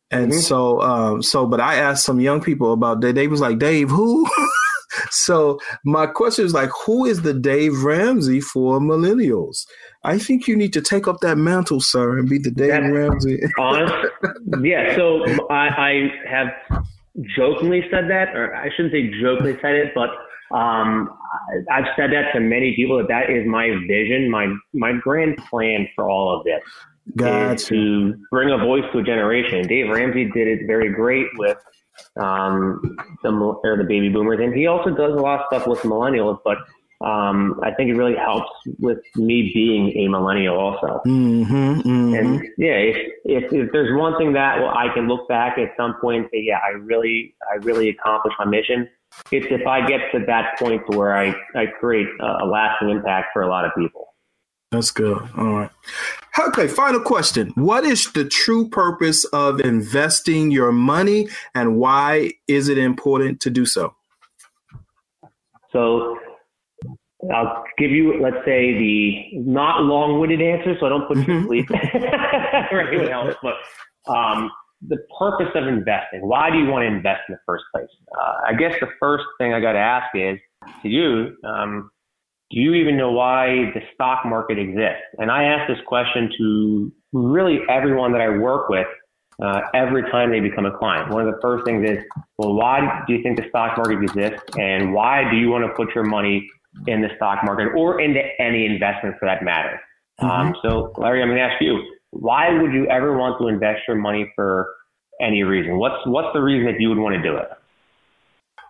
And 0.09 0.31
Mhm. 0.31 0.39
so, 0.41 0.81
um, 0.81 1.21
so, 1.21 1.45
but 1.45 1.59
I 1.59 1.75
asked 1.75 2.05
some 2.05 2.21
young 2.21 2.39
people 2.41 2.71
about 2.71 3.01
that. 3.01 3.15
They 3.15 3.27
was 3.27 3.41
like, 3.41 3.59
Dave, 3.59 3.89
who? 3.89 4.25
so 5.11 5.59
my 5.83 6.05
question 6.05 6.45
is 6.45 6.53
like, 6.53 6.69
who 6.85 7.05
is 7.05 7.23
the 7.23 7.33
Dave 7.33 7.83
Ramsey 7.83 8.39
for 8.39 8.79
millennials? 8.79 9.65
I 10.05 10.17
think 10.17 10.47
you 10.47 10.55
need 10.55 10.71
to 10.73 10.81
take 10.81 11.09
up 11.09 11.19
that 11.21 11.37
mantle, 11.37 11.81
sir, 11.81 12.17
and 12.17 12.29
be 12.29 12.37
the 12.37 12.51
Dave 12.51 12.85
Ramsey. 12.89 13.41
Honest? 13.59 13.93
yeah. 14.61 14.95
So 14.95 15.25
I, 15.49 15.67
I 15.67 16.11
have 16.29 16.47
jokingly 17.35 17.81
said 17.91 18.09
that, 18.09 18.33
or 18.33 18.55
I 18.55 18.69
shouldn't 18.75 18.93
say 18.93 19.11
jokingly 19.21 19.57
said 19.61 19.75
it, 19.75 19.91
but 19.93 20.09
um, 20.55 21.09
I've 21.71 21.85
said 21.95 22.11
that 22.11 22.31
to 22.33 22.39
many 22.39 22.75
people 22.75 22.97
that 22.97 23.07
that 23.07 23.29
is 23.29 23.47
my 23.47 23.69
vision, 23.87 24.29
my 24.29 24.53
my 24.73 24.93
grand 24.93 25.37
plan 25.49 25.87
for 25.95 26.09
all 26.09 26.37
of 26.37 26.43
this 26.43 26.61
is 27.07 27.13
Gotcha. 27.15 27.65
to 27.67 28.15
bring 28.31 28.51
a 28.51 28.57
voice 28.57 28.83
to 28.91 28.99
a 28.99 29.03
generation. 29.03 29.65
Dave 29.65 29.89
Ramsey 29.89 30.25
did 30.25 30.47
it 30.47 30.67
very 30.67 30.91
great 30.93 31.27
with 31.37 31.57
um, 32.19 32.97
the 33.23 33.31
or 33.31 33.77
the 33.77 33.85
baby 33.85 34.09
boomers, 34.09 34.39
and 34.41 34.53
he 34.53 34.67
also 34.67 34.89
does 34.89 35.13
a 35.13 35.21
lot 35.21 35.39
of 35.39 35.45
stuff 35.47 35.67
with 35.67 35.79
millennials. 35.79 36.39
But 36.43 36.57
um, 37.05 37.59
I 37.63 37.71
think 37.71 37.89
it 37.91 37.95
really 37.95 38.15
helps 38.15 38.49
with 38.79 38.99
me 39.15 39.51
being 39.53 40.05
a 40.05 40.09
millennial 40.09 40.57
also. 40.57 41.01
Mm-hmm, 41.05 41.81
mm-hmm. 41.81 42.13
And 42.13 42.41
yeah, 42.57 42.73
if, 42.73 42.97
if 43.25 43.53
if 43.53 43.71
there's 43.71 43.97
one 43.97 44.17
thing 44.17 44.33
that 44.33 44.59
well, 44.59 44.69
I 44.69 44.93
can 44.93 45.07
look 45.07 45.27
back 45.27 45.57
at 45.57 45.69
some 45.77 45.95
point 46.01 46.23
and 46.23 46.29
say, 46.31 46.41
yeah, 46.41 46.59
I 46.65 46.71
really 46.71 47.35
I 47.51 47.55
really 47.57 47.89
accomplished 47.89 48.35
my 48.39 48.45
mission. 48.45 48.89
It's 49.31 49.47
if 49.49 49.67
I 49.67 49.85
get 49.87 50.11
to 50.13 50.25
that 50.25 50.57
point 50.59 50.83
to 50.89 50.97
where 50.97 51.17
I 51.17 51.35
I 51.55 51.67
create 51.79 52.07
a, 52.19 52.43
a 52.43 52.45
lasting 52.45 52.89
impact 52.89 53.27
for 53.33 53.41
a 53.41 53.47
lot 53.47 53.65
of 53.65 53.71
people. 53.77 54.07
That's 54.71 54.91
good. 54.91 55.17
All 55.37 55.53
right. 55.53 55.69
Okay, 56.37 56.67
final 56.67 56.99
question. 56.99 57.51
What 57.55 57.85
is 57.85 58.11
the 58.11 58.25
true 58.25 58.69
purpose 58.69 59.23
of 59.25 59.61
investing 59.61 60.51
your 60.51 60.71
money 60.71 61.29
and 61.55 61.77
why 61.77 62.33
is 62.47 62.67
it 62.67 62.77
important 62.77 63.39
to 63.41 63.49
do 63.49 63.65
so? 63.65 63.95
So 65.71 66.19
I'll 67.33 67.63
give 67.77 67.91
you, 67.91 68.21
let's 68.21 68.43
say, 68.45 68.77
the 68.77 69.39
not 69.39 69.83
long-winded 69.83 70.41
answer, 70.41 70.77
so 70.79 70.85
I 70.85 70.89
don't 70.89 71.07
put 71.07 71.17
you 71.17 71.25
to 71.25 71.45
sleep 71.45 71.69
or 72.71 72.81
anyone 72.81 73.09
else. 73.09 73.35
But 73.41 73.55
um, 74.13 74.51
the 74.85 74.97
purpose 75.17 75.49
of 75.55 75.67
investing. 75.67 76.21
Why 76.21 76.51
do 76.51 76.57
you 76.57 76.67
want 76.67 76.83
to 76.83 76.87
invest 76.87 77.21
in 77.29 77.33
the 77.33 77.39
first 77.45 77.63
place? 77.73 77.89
Uh, 78.17 78.33
I 78.47 78.53
guess 78.53 78.75
the 78.79 78.89
first 78.99 79.25
thing 79.39 79.53
I 79.53 79.59
got 79.59 79.73
to 79.73 79.79
ask 79.79 80.07
is 80.15 80.39
to 80.83 80.89
you. 80.89 81.35
Um, 81.43 81.91
do 82.49 82.59
you 82.59 82.75
even 82.75 82.95
know 82.95 83.11
why 83.11 83.71
the 83.73 83.81
stock 83.93 84.25
market 84.25 84.57
exists? 84.57 85.03
And 85.17 85.29
I 85.29 85.45
ask 85.45 85.67
this 85.67 85.79
question 85.85 86.31
to 86.37 86.91
really 87.11 87.59
everyone 87.69 88.13
that 88.13 88.21
I 88.21 88.29
work 88.29 88.69
with 88.69 88.87
uh, 89.41 89.61
every 89.73 90.03
time 90.11 90.31
they 90.31 90.39
become 90.39 90.65
a 90.65 90.77
client. 90.77 91.11
One 91.11 91.27
of 91.27 91.33
the 91.33 91.39
first 91.41 91.65
things 91.65 91.87
is, 91.89 92.03
well, 92.37 92.53
why 92.53 93.03
do 93.05 93.13
you 93.13 93.21
think 93.21 93.37
the 93.37 93.49
stock 93.49 93.77
market 93.77 94.01
exists? 94.01 94.43
And 94.57 94.93
why 94.93 95.29
do 95.29 95.37
you 95.37 95.49
want 95.49 95.65
to 95.65 95.73
put 95.73 95.93
your 95.93 96.05
money 96.05 96.49
in 96.87 97.01
the 97.01 97.09
stock 97.17 97.43
market 97.43 97.69
or 97.75 97.99
into 97.99 98.21
any 98.39 98.65
investment 98.65 99.15
for 99.19 99.25
that 99.25 99.43
matter? 99.43 99.79
Mm-hmm. 100.21 100.47
Um, 100.47 100.55
so, 100.63 100.93
Larry, 100.97 101.21
I'm 101.21 101.27
going 101.27 101.37
to 101.37 101.43
ask 101.43 101.61
you, 101.61 101.83
why 102.11 102.61
would 102.61 102.73
you 102.73 102.87
ever 102.87 103.17
want 103.17 103.39
to 103.39 103.47
invest 103.47 103.81
your 103.87 103.97
money 103.97 104.31
for 104.35 104.73
any 105.21 105.43
reason? 105.43 105.77
What's, 105.77 106.05
what's 106.05 106.33
the 106.33 106.41
reason 106.41 106.71
that 106.71 106.79
you 106.79 106.89
would 106.89 106.97
want 106.97 107.15
to 107.15 107.21
do 107.21 107.35
it? 107.35 107.49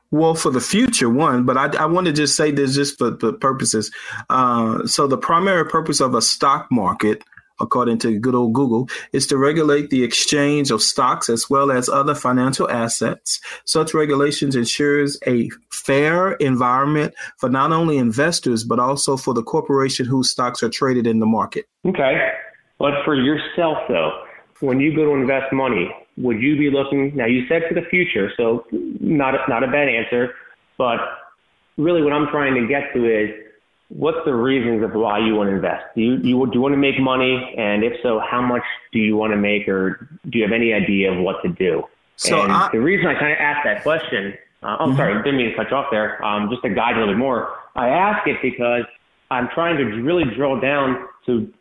Well, 0.10 0.36
for 0.36 0.52
the 0.52 0.62
future, 0.62 1.10
one, 1.10 1.44
but 1.44 1.58
I, 1.58 1.84
I 1.84 1.86
want 1.86 2.08
to 2.08 2.14
just 2.14 2.38
say 2.38 2.52
this 2.52 2.76
just 2.76 2.98
for 2.98 3.10
the 3.10 3.34
purposes. 3.34 3.92
Uh, 4.30 4.88
so, 4.88 5.06
the 5.06 5.18
primary 5.18 5.66
purpose 5.66 6.00
of 6.00 6.16
a 6.16 6.22
stock 6.22 6.68
market, 6.72 7.24
according 7.60 7.98
to 8.00 8.18
good 8.18 8.34
old 8.34 8.54
Google, 8.54 8.88
is 9.12 9.28
to 9.28 9.38
regulate 9.38 9.90
the 9.90 10.06
exchange 10.06 10.72
of 10.72 10.82
stocks 10.82 11.28
as 11.28 11.50
well 11.50 11.72
as 11.72 11.90
other 11.90 12.16
financial 12.16 12.72
assets. 12.72 13.42
Such 13.66 13.94
regulations 13.94 14.56
ensures 14.56 15.20
a 15.28 15.50
fair 15.74 16.34
environment 16.34 17.14
for 17.36 17.50
not 17.50 17.74
only 17.74 17.98
investors 17.98 18.64
but 18.64 18.80
also 18.80 19.18
for 19.18 19.34
the 19.34 19.44
corporation 19.44 20.06
whose 20.06 20.30
stocks 20.30 20.64
are 20.64 20.70
traded 20.70 21.06
in 21.06 21.20
the 21.20 21.26
market. 21.26 21.66
Okay, 21.86 22.32
but 22.80 23.04
for 23.06 23.16
yourself 23.16 23.78
though, 23.88 24.24
when 24.60 24.80
you 24.80 24.96
go 24.96 25.06
to 25.06 25.12
invest 25.12 25.54
money, 25.54 25.90
would 26.18 26.42
you 26.42 26.58
be 26.58 26.70
looking 26.70 27.16
now 27.16 27.26
you 27.26 27.48
said 27.48 27.64
for 27.68 27.76
the 27.76 27.86
future 27.90 28.32
so 28.38 28.66
not 28.72 29.36
a, 29.36 29.38
not 29.48 29.64
a 29.64 29.68
bad 29.68 29.88
answer 29.88 30.34
but 30.76 30.98
really 31.78 32.02
what 32.02 32.12
i'm 32.12 32.28
trying 32.30 32.56
to 32.56 32.68
get 32.68 32.92
to 32.92 33.06
is 33.06 33.30
what's 33.90 34.18
the 34.26 34.34
reasons 34.34 34.84
of 34.84 34.94
why 34.94 35.20
you 35.20 35.36
want 35.36 35.50
to 35.50 35.56
invest? 35.56 35.86
Do 35.96 36.02
you, 36.02 36.14
you 36.18 36.46
do 36.46 36.52
you 36.56 36.62
want 36.62 36.74
to 36.74 36.78
make 36.78 37.00
money? 37.00 37.56
And 37.58 37.84
if 37.84 37.94
so 38.04 38.20
how 38.20 38.42
much 38.42 38.64
do 38.92 39.00
you 39.00 39.16
want 39.16 39.32
to 39.32 39.38
make 39.38 39.68
or 39.68 40.10
do 40.30 40.38
you 40.38 40.44
have 40.44 40.52
any 40.52 40.74
idea 40.74 41.12
of 41.12 41.20
what 41.20 41.42
to 41.44 41.50
do? 41.50 41.84
So 42.18 42.42
and 42.42 42.52
I, 42.52 42.70
the 42.72 42.80
reason 42.80 43.08
i 43.08 43.14
kind 43.14 43.32
of 43.32 43.38
asked 43.38 43.64
that 43.64 43.84
question 43.84 44.34
uh, 44.64 44.78
i'm 44.80 44.90
mm-hmm. 44.90 44.98
sorry 44.98 45.14
didn't 45.24 45.38
mean 45.38 45.52
to 45.52 45.56
cut 45.56 45.70
you 45.70 45.78
off 45.78 45.88
there 45.92 46.24
um, 46.26 46.50
just 46.50 46.64
to 46.64 46.70
guide 46.70 46.96
you 46.96 46.98
a 46.98 47.02
little 47.02 47.14
bit 47.14 47.20
more 47.20 47.54
i 47.76 47.90
ask 47.90 48.28
it 48.28 48.38
because 48.42 48.86
i'm 49.32 49.48
trying 49.54 49.78
to 49.78 49.84
really 50.02 50.24
drill 50.36 50.60
down 50.60 51.08
to 51.26 51.52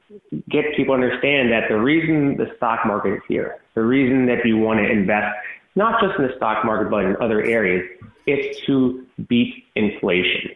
get 0.49 0.65
people 0.77 0.97
to 0.97 1.03
understand 1.03 1.53
that 1.53 1.69
the 1.69 1.79
reason 1.79 2.37
the 2.37 2.53
stock 2.57 2.87
market 2.87 3.15
is 3.15 3.23
here, 3.29 3.59
the 3.75 3.83
reason 3.83 4.27
that 4.27 4.45
you 4.45 4.57
want 4.57 4.79
to 4.79 4.91
invest, 4.91 5.37
not 5.75 6.01
just 6.01 6.19
in 6.19 6.27
the 6.27 6.35
stock 6.37 6.65
market, 6.65 6.91
but 6.91 7.05
in 7.05 7.17
other 7.21 7.43
areas, 7.43 7.85
is 8.27 8.57
to 8.67 9.05
beat 9.29 9.65
inflation. 9.75 10.51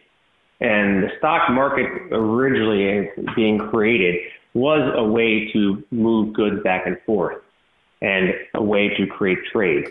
And 0.59 1.03
the 1.03 1.09
stock 1.17 1.49
market 1.51 1.87
originally 2.11 3.09
being 3.35 3.57
created 3.57 4.15
was 4.53 4.93
a 4.95 5.03
way 5.03 5.51
to 5.53 5.83
move 5.91 6.33
goods 6.33 6.61
back 6.63 6.85
and 6.85 6.97
forth 7.05 7.37
and 8.01 8.33
a 8.53 8.61
way 8.61 8.89
to 8.95 9.07
create 9.07 9.39
trade. 9.51 9.87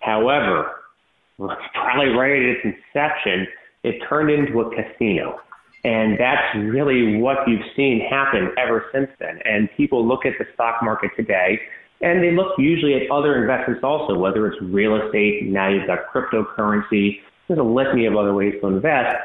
However, 0.00 0.82
probably 1.38 2.08
right 2.08 2.32
at 2.32 2.56
its 2.56 2.60
inception, 2.64 3.46
it 3.82 4.02
turned 4.08 4.30
into 4.30 4.60
a 4.60 4.70
casino. 4.74 5.40
And 5.84 6.18
that's 6.18 6.42
really 6.56 7.18
what 7.18 7.46
you've 7.46 7.66
seen 7.76 8.00
happen 8.08 8.52
ever 8.58 8.86
since 8.92 9.08
then. 9.20 9.38
And 9.44 9.68
people 9.76 10.06
look 10.06 10.24
at 10.24 10.32
the 10.38 10.46
stock 10.54 10.82
market 10.82 11.10
today 11.14 11.60
and 12.00 12.22
they 12.22 12.32
look 12.32 12.52
usually 12.58 12.94
at 12.94 13.10
other 13.10 13.40
investments 13.40 13.82
also, 13.84 14.18
whether 14.18 14.46
it's 14.46 14.60
real 14.62 14.96
estate, 14.96 15.44
now 15.44 15.68
you've 15.68 15.86
got 15.86 16.00
cryptocurrency, 16.12 17.20
there's 17.48 17.60
a 17.60 17.62
litany 17.62 18.06
of 18.06 18.16
other 18.16 18.34
ways 18.34 18.54
to 18.60 18.66
invest. 18.66 19.16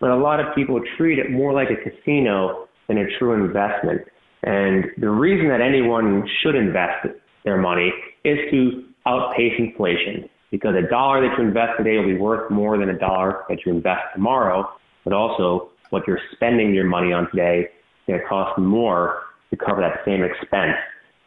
But 0.00 0.10
a 0.10 0.16
lot 0.16 0.40
of 0.40 0.54
people 0.54 0.80
treat 0.96 1.18
it 1.18 1.30
more 1.30 1.52
like 1.52 1.68
a 1.70 1.76
casino 1.76 2.68
than 2.88 2.98
a 2.98 3.18
true 3.18 3.32
investment. 3.34 4.02
And 4.42 4.86
the 4.98 5.10
reason 5.10 5.48
that 5.48 5.60
anyone 5.60 6.28
should 6.42 6.54
invest 6.54 7.06
their 7.44 7.56
money 7.56 7.92
is 8.24 8.38
to 8.50 8.84
outpace 9.06 9.52
inflation 9.58 10.28
because 10.50 10.74
a 10.74 10.88
dollar 10.88 11.20
that 11.26 11.36
you 11.38 11.44
invest 11.44 11.78
today 11.78 11.98
will 11.98 12.06
be 12.06 12.16
worth 12.16 12.50
more 12.50 12.78
than 12.78 12.90
a 12.90 12.98
dollar 12.98 13.42
that 13.48 13.58
you 13.64 13.72
invest 13.72 14.02
tomorrow, 14.14 14.68
but 15.04 15.12
also 15.12 15.70
what 15.94 16.06
you're 16.08 16.18
spending 16.32 16.74
your 16.74 16.84
money 16.84 17.12
on 17.12 17.30
today 17.30 17.60
is 17.60 18.06
going 18.08 18.20
to 18.20 18.26
cost 18.26 18.58
more 18.58 19.22
to 19.50 19.56
cover 19.56 19.80
that 19.80 20.00
same 20.04 20.24
expense 20.24 20.76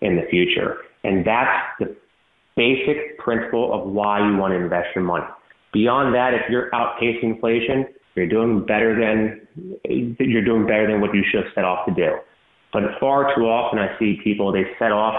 in 0.01 0.17
the 0.17 0.23
future. 0.29 0.79
And 1.05 1.25
that's 1.25 1.79
the 1.79 1.95
basic 2.57 3.17
principle 3.17 3.73
of 3.73 3.89
why 3.89 4.19
you 4.19 4.35
want 4.35 4.51
to 4.51 4.57
invest 4.57 4.89
your 4.93 5.05
money. 5.05 5.25
Beyond 5.71 6.13
that, 6.15 6.33
if 6.33 6.41
you're 6.49 6.69
outpacing 6.71 7.23
inflation, 7.23 7.85
you're 8.15 8.27
doing 8.27 8.65
better 8.65 8.93
than 8.99 9.47
you're 9.85 10.43
doing 10.43 10.67
better 10.67 10.91
than 10.91 10.99
what 10.99 11.15
you 11.15 11.23
should 11.31 11.45
have 11.45 11.53
set 11.55 11.63
off 11.63 11.85
to 11.87 11.93
do. 11.93 12.17
But 12.73 12.83
far 12.99 13.33
too 13.35 13.43
often, 13.43 13.79
I 13.79 13.97
see 13.97 14.19
people 14.21 14.51
they 14.51 14.65
set 14.77 14.91
off 14.91 15.15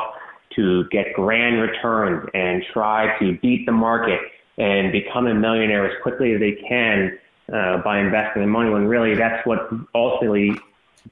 to 0.56 0.84
get 0.90 1.06
grand 1.14 1.60
returns 1.60 2.28
and 2.34 2.62
try 2.74 3.18
to 3.20 3.38
beat 3.40 3.64
the 3.64 3.72
market 3.72 4.20
and 4.58 4.92
become 4.92 5.26
a 5.26 5.34
millionaire 5.34 5.86
as 5.86 5.92
quickly 6.02 6.34
as 6.34 6.40
they 6.40 6.58
can 6.68 7.18
uh, 7.52 7.78
by 7.78 7.98
investing 8.00 8.42
in 8.42 8.48
money 8.48 8.70
when 8.70 8.86
really 8.86 9.14
that's 9.14 9.46
what 9.46 9.70
ultimately 9.94 10.52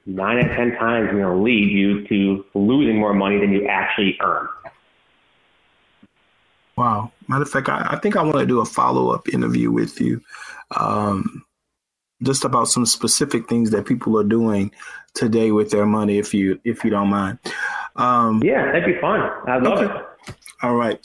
nine 0.05 0.37
out 0.37 0.49
of 0.49 0.55
ten 0.55 0.75
times 0.75 1.09
know 1.13 1.37
lead 1.37 1.69
you 1.69 2.07
to 2.07 2.45
losing 2.53 2.97
more 2.97 3.13
money 3.13 3.39
than 3.39 3.51
you 3.51 3.65
actually 3.67 4.17
earn. 4.21 4.47
Wow. 6.75 7.11
Matter 7.27 7.41
of 7.41 7.49
fact, 7.49 7.69
I, 7.69 7.87
I 7.91 7.95
think 7.97 8.15
I 8.15 8.21
want 8.21 8.37
to 8.37 8.45
do 8.45 8.59
a 8.59 8.65
follow 8.65 9.09
up 9.09 9.27
interview 9.29 9.71
with 9.71 9.99
you, 9.99 10.21
um, 10.77 11.43
just 12.21 12.45
about 12.45 12.67
some 12.67 12.85
specific 12.85 13.49
things 13.49 13.71
that 13.71 13.87
people 13.87 14.17
are 14.19 14.23
doing 14.23 14.71
today 15.15 15.51
with 15.51 15.71
their 15.71 15.87
money, 15.87 16.19
if 16.19 16.33
you 16.33 16.59
if 16.63 16.83
you 16.83 16.91
don't 16.91 17.09
mind. 17.09 17.39
Um, 17.95 18.41
yeah, 18.43 18.71
that'd 18.71 18.85
be 18.85 19.01
fun. 19.01 19.21
I 19.47 19.57
love 19.57 19.79
okay. 19.79 19.99
it. 19.99 20.35
All 20.61 20.75
right. 20.75 20.99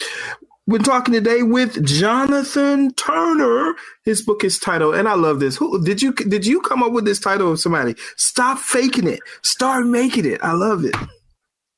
We're 0.69 0.79
talking 0.79 1.13
today 1.13 1.43
with 1.43 1.85
Jonathan 1.85 2.95
Turner. 2.95 3.75
His 4.05 4.23
book 4.23 4.45
is 4.45 4.61
titled, 4.61 4.95
and 4.95 5.09
I 5.09 5.15
love 5.15 5.41
this. 5.41 5.57
Who 5.57 5.85
did 5.85 6.01
you 6.01 6.13
did 6.13 6.47
you 6.47 6.61
come 6.61 6.85
up 6.85 6.93
with 6.93 7.05
this 7.05 7.19
title 7.19 7.51
of 7.51 7.59
somebody? 7.59 7.97
Stop 8.17 8.61
faking 8.61 9.09
it. 9.09 9.19
Start 9.43 9.87
making 9.87 10.25
it. 10.25 10.41
I 10.41 10.53
love 10.53 10.85
it. 10.85 10.95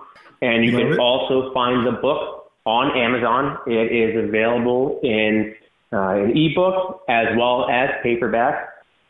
And 0.42 0.64
you 0.64 0.72
Love 0.72 0.82
can 0.82 0.94
it. 0.94 1.00
also 1.00 1.54
find 1.54 1.86
the 1.86 1.92
book 1.92 2.54
on 2.66 2.98
Amazon. 2.98 3.58
It 3.68 3.92
is 3.92 4.16
available 4.30 5.02
in 5.04 5.54
uh, 5.92 6.12
an 6.12 6.38
ebook 6.38 7.02
as 7.10 7.28
well 7.36 7.68
as 7.70 7.90
paperback. 8.02 8.69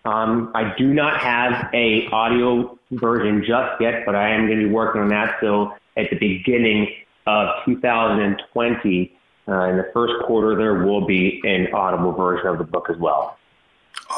Um, 0.10 0.52
I 0.56 0.74
do 0.76 0.92
not 0.92 1.20
have 1.20 1.70
a 1.72 2.08
audio 2.08 2.80
version 2.92 3.44
just 3.46 3.80
yet, 3.80 4.08
but 4.08 4.16
I 4.16 4.32
am 4.32 4.48
going 4.48 4.60
to 4.60 4.66
be 4.66 4.72
working 4.72 5.02
on 5.02 5.10
that. 5.10 5.38
So 5.40 5.74
at 5.96 6.10
the 6.10 6.18
beginning 6.18 6.88
of 7.28 7.50
2020, 7.66 9.20
uh, 9.48 9.54
in 9.66 9.78
the 9.78 9.88
first 9.94 10.14
quarter, 10.26 10.56
there 10.56 10.84
will 10.84 11.06
be 11.06 11.40
an 11.44 11.68
audible 11.74 12.12
version 12.14 12.48
of 12.48 12.58
the 12.58 12.64
book 12.64 12.90
as 12.90 12.98
well. 12.98 13.38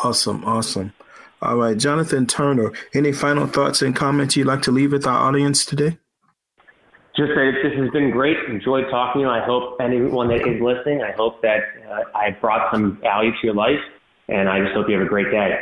Awesome, 0.04 0.46
awesome. 0.46 0.94
All 1.42 1.58
right, 1.58 1.76
Jonathan 1.78 2.26
Turner, 2.26 2.72
any 2.94 3.12
final 3.12 3.46
thoughts 3.46 3.82
and 3.82 3.94
comments 3.94 4.38
you'd 4.38 4.48
like 4.48 4.62
to 4.62 4.72
leave 4.72 4.94
with 4.94 5.06
our 5.06 5.28
audience 5.28 5.66
today? 5.66 5.98
Just 7.18 7.32
that 7.36 7.52
this 7.64 7.78
has 7.78 7.90
been 7.90 8.12
great. 8.12 8.38
Enjoyed 8.48 8.86
talking 8.90 9.24
to 9.24 9.28
you. 9.28 9.30
I 9.30 9.44
hope 9.44 9.76
anyone 9.82 10.30
that 10.30 10.48
is 10.48 10.62
listening, 10.62 11.02
I 11.02 11.12
hope 11.12 11.42
that 11.42 11.60
uh, 11.90 12.04
I 12.16 12.32
brought 12.40 12.72
some 12.72 12.98
value 13.02 13.32
to 13.32 13.38
your 13.44 13.56
life, 13.56 13.82
and 14.30 14.48
I 14.48 14.62
just 14.62 14.74
hope 14.74 14.88
you 14.88 14.98
have 14.98 15.06
a 15.06 15.10
great 15.10 15.30
day. 15.30 15.60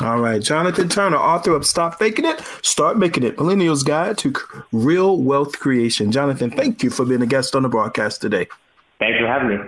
All 0.00 0.18
right, 0.20 0.40
Jonathan 0.40 0.88
Turner, 0.88 1.18
author 1.18 1.54
of 1.54 1.66
Stop 1.66 1.98
Faking 1.98 2.24
It, 2.24 2.40
Start 2.62 2.96
Making 2.98 3.24
It, 3.24 3.36
Millennials 3.36 3.84
Guide 3.84 4.16
to 4.18 4.32
Real 4.72 5.18
Wealth 5.18 5.60
Creation. 5.60 6.10
Jonathan, 6.10 6.50
thank 6.50 6.82
you 6.82 6.88
for 6.90 7.04
being 7.04 7.20
a 7.22 7.26
guest 7.26 7.54
on 7.54 7.62
the 7.62 7.68
broadcast 7.68 8.22
today. 8.22 8.48
Thanks 8.98 9.18
for 9.18 9.26
having 9.26 9.48
me. 9.48 9.58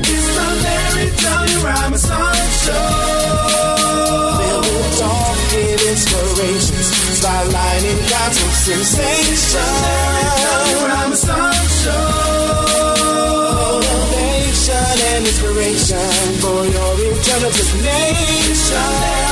It's 0.00 0.28
the 0.34 0.46
Larry 0.64 1.08
Johnny 1.16 1.56
Robinson 1.64 2.34
Show. 2.66 2.88
Filled 4.38 4.66
with 4.66 4.98
talk 4.98 5.38
and 5.54 5.80
inspirations, 5.86 6.88
spotlighting 7.22 7.77
gospel 8.28 8.50
sensation. 8.50 9.60
Johnny 10.42 10.74
Robinson 10.86 11.52
Show. 11.80 12.08
Motivation 13.80 14.96
and 15.12 15.26
inspiration 15.26 16.34
for 16.42 16.60
your 16.66 16.92
intelligent 17.10 17.72
nation. 17.82 19.27